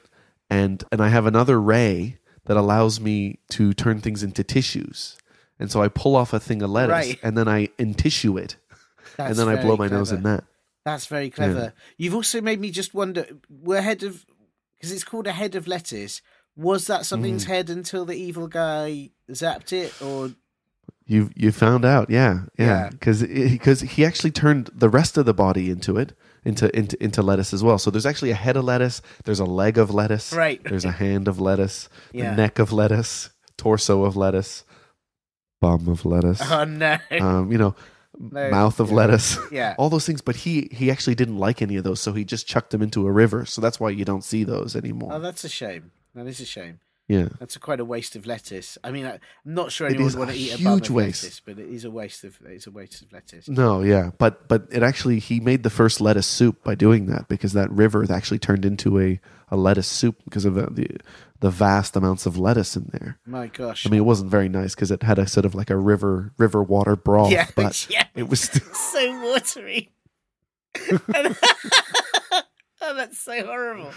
[0.51, 5.16] And and I have another ray that allows me to turn things into tissues.
[5.61, 7.18] And so I pull off a thing of lettuce Right.
[7.22, 8.56] and then I in tissue it,
[9.18, 10.44] and then I blow my nose in that.
[10.84, 11.72] That's very clever.
[11.96, 14.24] You've also made me just wonder: were head of
[14.76, 16.22] because it's called a head of lettuce.
[16.56, 17.48] Was that something's Mm.
[17.48, 20.30] head until the evil guy zapped it, or
[21.06, 22.66] You you found out, yeah, Yeah.
[22.66, 26.12] yeah, because because he actually turned the rest of the body into it,
[26.44, 27.78] into into into lettuce as well.
[27.78, 30.61] So there's actually a head of lettuce, there's a leg of lettuce, Right.
[30.62, 32.30] There's a hand of lettuce, Yeah.
[32.30, 34.64] the neck of lettuce, torso of lettuce,
[35.61, 37.74] bum of lettuce, oh no, um, you know,
[38.18, 39.74] No, mouth of lettuce, Yeah.
[39.78, 40.20] all those things.
[40.20, 43.06] But he he actually didn't like any of those, so he just chucked them into
[43.06, 43.44] a river.
[43.46, 45.12] So that's why you don't see those anymore.
[45.14, 45.90] oh that's a shame.
[46.14, 46.80] That is a shame.
[47.06, 47.28] yeah.
[47.38, 48.76] That's a, quite a waste of lettuce.
[48.82, 51.22] I mean, I'm not sure anyone would want to eat a huge of waste.
[51.22, 53.48] lettuce, but it is a waste of it's a waste of lettuce.
[53.48, 57.28] No, yeah, but but it actually he made the first lettuce soup by doing that
[57.28, 60.86] because that river actually turned into a, a lettuce soup because of the, the
[61.41, 63.18] the vast amounts of lettuce in there.
[63.26, 63.86] My gosh.
[63.86, 66.32] I mean, it wasn't very nice because it had a sort of like a river
[66.36, 68.07] river water broth, yeah, but yeah.
[68.14, 69.93] it was still, so watery.
[70.91, 71.34] oh,
[72.80, 73.93] that's so horrible.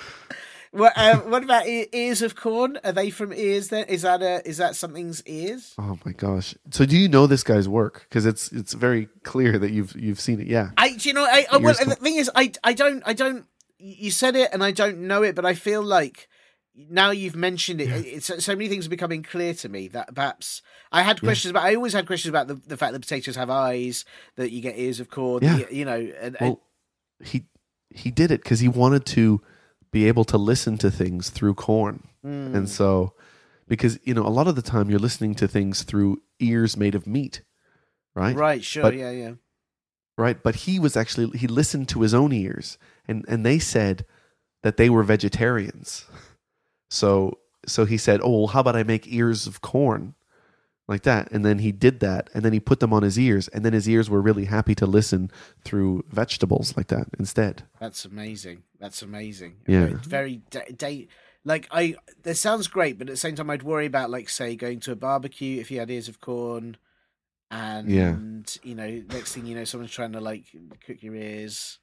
[0.71, 2.79] What, uh, what about ears of corn?
[2.85, 3.67] Are they from ears?
[3.67, 5.73] Then is that a is that something's ears?
[5.77, 6.55] oh my gosh.
[6.71, 8.05] So do you know this guy's work?
[8.07, 10.47] Because it's it's very clear that you've you've seen it.
[10.47, 11.25] Yeah, I do you know?
[11.25, 13.45] I, I well, the thing is, I I don't I don't.
[13.77, 16.29] You said it, and I don't know it, but I feel like
[16.75, 20.61] now you've mentioned it, it's so many things are becoming clear to me that perhaps
[20.91, 21.63] I had questions about.
[21.63, 24.05] I always had questions about the, the fact that potatoes have eyes,
[24.37, 25.43] that you get ears of corn.
[25.43, 25.57] Yeah.
[25.57, 26.61] You, you know, and, and well,
[27.23, 27.43] he
[27.89, 29.41] he did it because he wanted to
[29.91, 32.55] be able to listen to things through corn, Mm.
[32.55, 33.13] and so
[33.67, 36.95] because you know a lot of the time you're listening to things through ears made
[36.95, 37.41] of meat,
[38.15, 38.35] right?
[38.35, 39.31] right, sure, But- yeah, yeah.
[40.17, 44.05] right but he was actually he listened to his own ears and and they said
[44.63, 46.05] that they were vegetarians
[46.91, 50.13] so so he said oh well how about i make ears of corn
[50.87, 53.47] like that and then he did that and then he put them on his ears
[53.49, 55.31] and then his ears were really happy to listen
[55.63, 58.63] through vegetables like that instead That's amazing.
[58.81, 59.57] That's amazing.
[59.67, 59.85] Yeah.
[59.85, 61.07] Very, very da- da-
[61.45, 61.95] like I.
[62.23, 64.91] That sounds great, but at the same time, I'd worry about like say going to
[64.91, 66.77] a barbecue if you had ears of corn,
[67.49, 68.15] and yeah.
[68.63, 70.45] you know, next thing you know, someone's trying to like
[70.85, 71.79] cook your ears.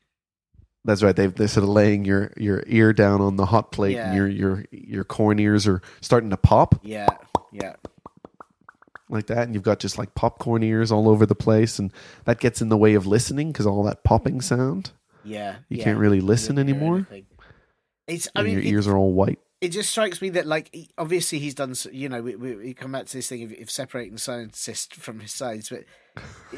[0.85, 3.95] That's right they, they're sort of laying your your ear down on the hot plate
[3.97, 4.09] Yeah.
[4.09, 7.09] and your your your corn ears are starting to pop Yeah,
[7.53, 7.75] yeah,
[9.11, 11.93] like that and you've got just like popcorn ears all over the place and
[12.25, 14.93] that gets in the way of listening because all that popping sound
[15.25, 15.57] yeah.
[15.69, 15.85] You yeah.
[15.85, 16.97] can't really listen hear anymore?
[16.97, 17.27] anything.
[18.07, 18.29] It's.
[18.35, 20.71] I and mean, your it- ears are all white it just strikes me that like
[20.73, 23.53] he- obviously he's done you know we, we, we come back to this thing of,
[23.61, 25.85] of separating scientists from his science but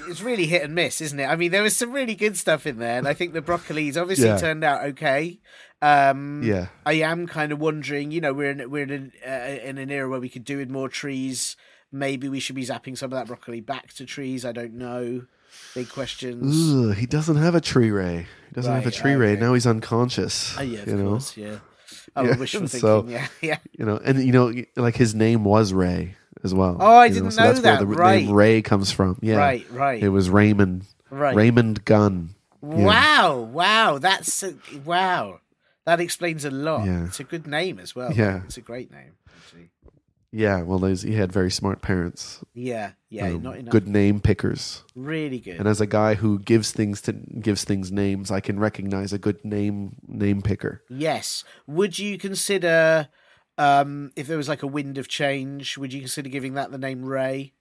[0.06, 2.66] it's really hit and miss isn't it i mean there was some really good stuff
[2.66, 4.36] in there and i think the broccoli's obviously Yeah.
[4.38, 5.38] turned out okay
[5.82, 9.30] um yeah i am kind of wondering you know we're in we're in an, uh,
[9.68, 11.56] in an era where we could do with more trees
[11.92, 15.24] maybe we should be zapping some of that broccoli back to trees i don't know
[15.74, 16.96] big questions.
[16.96, 18.18] He doesn't have a tree ray.
[18.48, 19.34] He doesn't have a Right, tree ray.
[19.34, 20.54] Now he's unconscious.
[20.56, 21.58] Oh yeah, of you know, course, yeah.
[22.16, 22.80] Oh, Yeah, wishful thinking.
[22.80, 23.58] so- yeah, yeah.
[23.78, 26.76] you know, and you know, like his name was Ray as well.
[26.80, 28.24] Oh, I didn't so know that's that, Where the right.
[28.26, 29.18] name Ray comes from.
[29.22, 30.84] Yeah, Right, right, It was Raymond.
[31.10, 31.34] right.
[31.36, 32.30] Raymond Gunn.
[32.62, 34.54] Wow, wow, that's a,
[34.84, 35.40] wow.
[35.86, 36.84] That explains a lot.
[36.86, 37.04] Yeah.
[37.06, 38.12] It's a good name as well.
[38.12, 38.42] Yeah.
[38.44, 39.12] it's a great name.
[39.28, 39.70] Actually.
[40.32, 42.38] Yeah, well, those, he had very smart parents.
[42.54, 43.72] Yeah, yeah, um, not enough.
[43.72, 44.84] Good name pickers.
[44.94, 45.56] really good.
[45.56, 49.18] And as a guy who gives things to gives things names, I can recognize a
[49.18, 50.84] good name name picker.
[50.88, 51.42] Yes.
[51.66, 53.08] Would you consider,
[53.58, 56.78] um, if there was like a wind of change, would you consider giving that the
[56.78, 57.54] name Ray?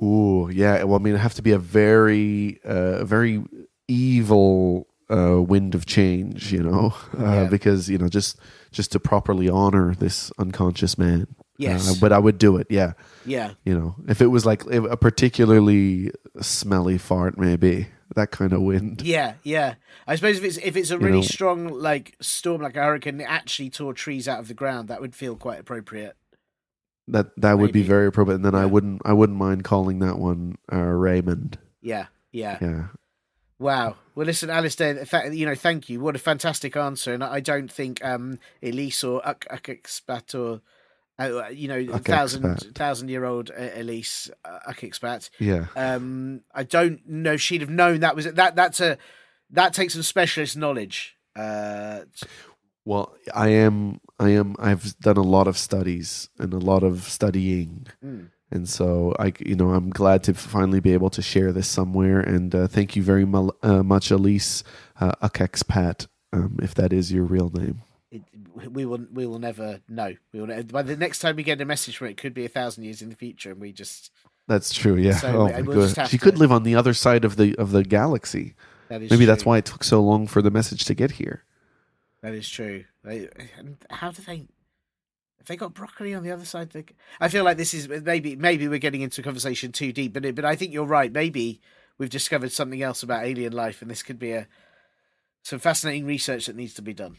[0.00, 0.84] Ooh, yeah.
[0.84, 3.42] Well, I mean, it have to be a very, uh, very
[3.88, 7.44] evil uh, wind of change, you know, uh, Yeah.
[7.48, 8.38] because you know, just
[8.70, 11.26] just to properly honor this unconscious man.
[11.58, 11.88] Yes.
[11.90, 12.66] Uh, but I would do it.
[12.70, 12.92] Yeah,
[13.26, 13.52] Yeah.
[13.64, 16.10] you know, if it was like a particularly
[16.40, 19.02] smelly fart, maybe that kind of wind.
[19.02, 19.74] Yeah, yeah.
[20.06, 22.82] I suppose if it's if it's a You really know- strong like storm, like a
[22.82, 26.16] hurricane, that actually tore trees out of the ground, that would feel quite appropriate.
[27.08, 28.36] That that would be very appropriate.
[28.36, 31.58] And then I wouldn't I wouldn't mind calling that one uh, Raymond.
[31.82, 32.58] Yeah, yeah.
[32.60, 32.84] Yeah.
[33.62, 33.96] Wow.
[34.14, 35.34] Well, listen, Alisdair.
[35.34, 36.00] You know, thank you.
[36.00, 37.14] What a fantastic answer.
[37.14, 40.60] And I don't think um, Elise or Ukexpat or
[41.18, 42.04] uh, you know, Ukexpat.
[42.04, 45.30] thousand thousand year old uh, Elise uh, Ukexpat.
[45.38, 45.66] Yeah.
[45.76, 47.34] Um, I don't know.
[47.34, 48.56] if She'd have known that was that.
[48.56, 48.98] That's a
[49.50, 51.16] that takes some specialist knowledge.
[51.36, 52.00] Uh,
[52.84, 54.00] Well, I am.
[54.18, 54.56] I am.
[54.58, 58.30] I've done a lot of studies and a lot of studying, Mm.
[58.52, 62.20] And so I, you know, I'm glad to finally be able to share this somewhere.
[62.20, 64.62] And uh, thank you very mu- uh, much, Elise
[65.00, 67.82] uh, Ukexpat, um, if that is your real name.
[68.10, 68.22] it,
[68.70, 70.14] we will we will never know.
[70.32, 72.34] We will ne- by the next time we get a message from it, it could
[72.34, 74.10] be a thousand years in the future, and we just
[74.46, 74.96] That's true.
[74.96, 75.16] Yeah.
[75.16, 75.82] So oh we- my we'll god.
[75.84, 78.54] just have She to- could live on the other side of the of the galaxy.
[78.88, 81.44] that is Maybe that's why it took so long for the message to get here.
[82.22, 82.84] That is true.
[83.02, 83.28] They,
[83.90, 84.46] how do they?
[85.42, 86.68] Have they got broccoli on the other side?
[86.68, 86.84] Of the,
[87.20, 90.24] I feel like this is maybe maybe we're getting into a conversation too deep, but
[90.24, 91.10] it, but I think you're right.
[91.10, 91.60] Maybe
[91.98, 94.46] we've discovered something else about alien life, and this could be a
[95.42, 97.16] some fascinating research that needs to be done.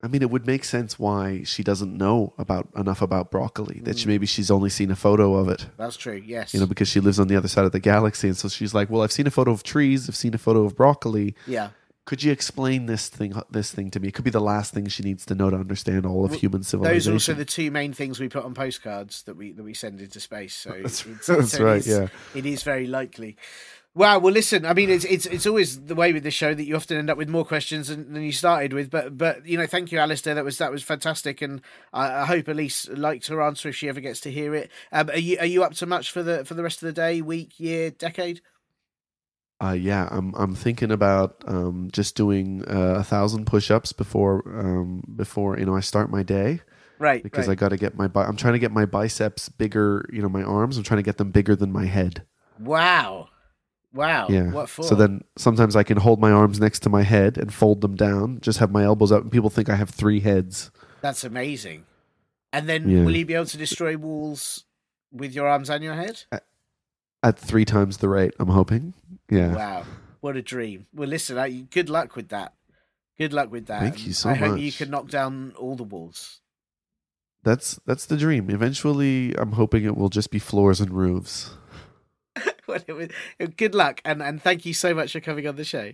[0.00, 3.80] I mean, it would make sense why she doesn't know about enough about broccoli.
[3.82, 4.10] That she hmm.
[4.10, 5.66] maybe she's only seen a photo of it.
[5.76, 6.22] That's true.
[6.24, 6.54] Yes.
[6.54, 8.28] you know, because she lives on the other side of the galaxy.
[8.28, 10.08] And so she's like, well, I've seen a photo of trees.
[10.08, 11.34] I've seen a photo of broccoli.
[11.48, 11.70] yeah.
[12.06, 14.08] Could you explain this thing, this thing to me?
[14.08, 16.40] It could be the last thing she needs to know to understand all of Well,
[16.40, 16.94] human civilization.
[16.98, 19.72] Those are also the two main things we put on postcards that we that we
[19.72, 20.54] send into space.
[20.54, 22.08] So That's- it's- that's so right, is- yeah.
[22.34, 23.36] it is very likely.
[23.96, 24.18] Wow.
[24.18, 24.66] Well, listen.
[24.66, 27.08] I mean, it's it's it's always the way with this show that you often end
[27.10, 28.90] up with more questions than, than you started with.
[28.90, 30.34] But but you know, thank you, Alisdair.
[30.34, 31.60] That was that was fantastic, and
[31.92, 34.68] I, I hope Elise liked her answer if she ever gets to hear it.
[34.90, 36.92] Um, are you are you up to much for the for the rest of the
[36.92, 38.40] day, week, year, decade?
[39.62, 45.02] Uh, yeah, I'm I'm thinking about um, just doing uh, a thousand push-ups before um,
[45.16, 46.60] before you know I start my day
[46.98, 47.22] Right.
[47.22, 47.58] because I right.
[47.58, 50.08] got to get my bi- I'm trying to get my biceps bigger.
[50.12, 50.76] You know, my arms.
[50.76, 52.24] I'm trying to get them bigger than my head.
[52.58, 53.28] wow.
[53.92, 54.26] Wow.
[54.28, 54.50] Yeah.
[54.50, 54.82] What for?
[54.82, 57.94] So then sometimes I can hold my arms next to my head and fold them
[57.94, 58.40] down.
[58.40, 60.72] Just have my elbows up, and people think I have three heads.
[61.00, 61.84] That's amazing.
[62.52, 63.04] And then Yeah.
[63.04, 64.64] will you be able to destroy walls
[65.12, 66.24] with your arms and your head?
[67.22, 68.34] at three times the rate.
[68.38, 68.92] I'm hoping.
[69.30, 69.54] Yeah.
[69.54, 69.84] Wow,
[70.20, 70.86] what a dream!
[70.94, 72.54] Well, listen, I, good luck with that.
[73.18, 73.80] Good luck with that.
[73.80, 76.40] Thank you and so I hope you can knock down all the walls.
[77.44, 78.50] That's that's the dream.
[78.50, 81.50] Eventually, I'm hoping it will just be floors and roofs.
[82.66, 83.08] Well, it was-
[83.38, 85.92] uh, good luck, and and thank you so much for coming on the show.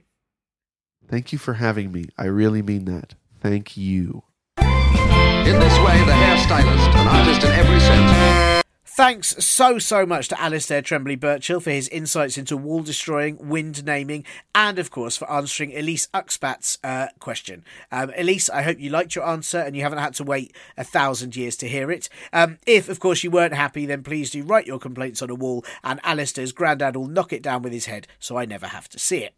[1.08, 2.04] Thank you for having me.
[2.16, 3.14] I really mean that.
[3.40, 4.22] Thank you.
[4.58, 8.59] In this way, the hairstylist, an artist in every sense,
[8.92, 13.86] Thanks so, so much to Alisdair Tremblay Birchall for his insights into wall destroying, wind
[13.86, 17.64] naming, and of course for answering Elise Uxpat's uh, question.
[17.92, 20.82] Um, Elise, I hope you liked your answer and you haven't had to wait a
[20.82, 22.08] thousand years to hear it.
[22.32, 25.36] Um, if, of course, you weren't happy, then please do write your complaints on a
[25.36, 28.88] wall and Alisdair's granddad will knock it down with his head so I never have
[28.88, 29.34] to see it.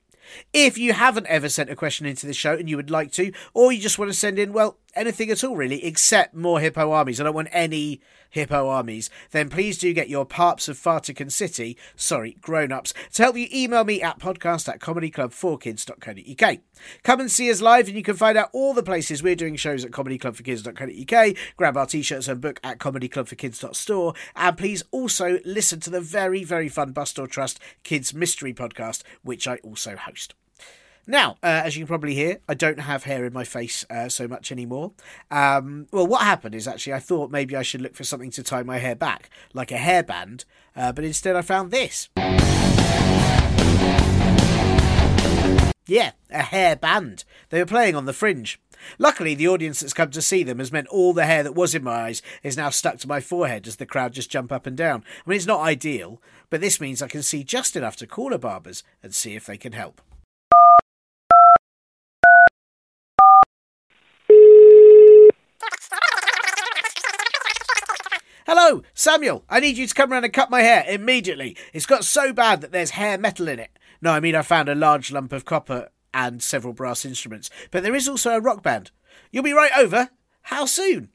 [0.54, 3.32] If you haven't ever sent a question into the show and you would like to,
[3.52, 6.90] or you just want to send in, well, anything at all really, except more hippo
[6.92, 8.00] armies, I don't want any
[8.32, 13.22] hippo armies, then please do get your parps of Fartican City, sorry, grown ups, to
[13.22, 16.58] help you email me at podcast at comedyclub4kids.co.uk.
[17.04, 19.54] Come and see us live, and you can find out all the places we're doing
[19.54, 21.36] shows at comedyclubforkids.co.uk.
[21.56, 26.42] Grab our t shirts and book at comedyclubforkids.store, and please also listen to the very,
[26.42, 30.34] very fun Bust or Trust Kids Mystery podcast, which I also host.
[31.06, 34.08] Now, uh, as you can probably hear, I don't have hair in my face uh,
[34.08, 34.92] so much anymore.
[35.32, 38.42] Um, well, what happened is actually I thought maybe I should look for something to
[38.42, 40.44] tie my hair back, like a hairband,
[40.76, 42.08] uh, but instead I found this.
[45.86, 47.24] Yeah, a hair band.
[47.50, 48.60] They were playing on the fringe.
[48.98, 51.74] Luckily, the audience that's come to see them has meant all the hair that was
[51.74, 54.66] in my eyes is now stuck to my forehead as the crowd just jump up
[54.66, 55.02] and down.
[55.26, 58.32] I mean, it's not ideal, but this means I can see just enough to call
[58.32, 60.00] a barber's and see if they can help.
[68.46, 69.44] Hello, Samuel.
[69.48, 71.56] I need you to come round and cut my hair immediately.
[71.72, 73.70] It's got so bad that there's hair metal in it.
[74.00, 77.82] No, I mean I found a large lump of copper and several brass instruments, but
[77.82, 78.90] there is also a rock band.
[79.30, 80.10] You'll be right over.
[80.42, 81.10] How soon?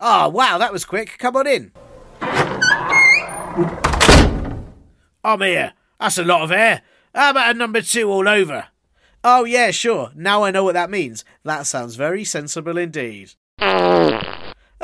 [0.00, 1.18] Ah, oh, wow, that was quick.
[1.18, 1.72] Come on in.
[5.22, 5.74] I'm here.
[6.00, 6.82] That's a lot of hair.
[7.14, 8.68] How about a number two all over?
[9.24, 10.10] Oh, yeah, sure.
[10.16, 11.24] Now I know what that means.
[11.44, 13.34] That sounds very sensible indeed.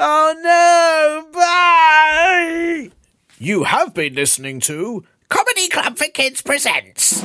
[0.00, 1.26] Oh no!
[1.32, 2.90] Bye!
[3.38, 7.24] You have been listening to Comedy Club for Kids Presents.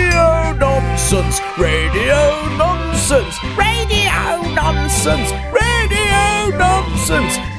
[0.00, 1.40] Radio nonsense!
[1.58, 3.38] Radio nonsense!
[3.56, 5.32] Radio nonsense!
[5.52, 7.49] Radio nonsense!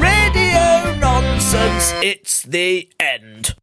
[1.54, 1.92] Nonsense!
[2.02, 3.56] It's the end.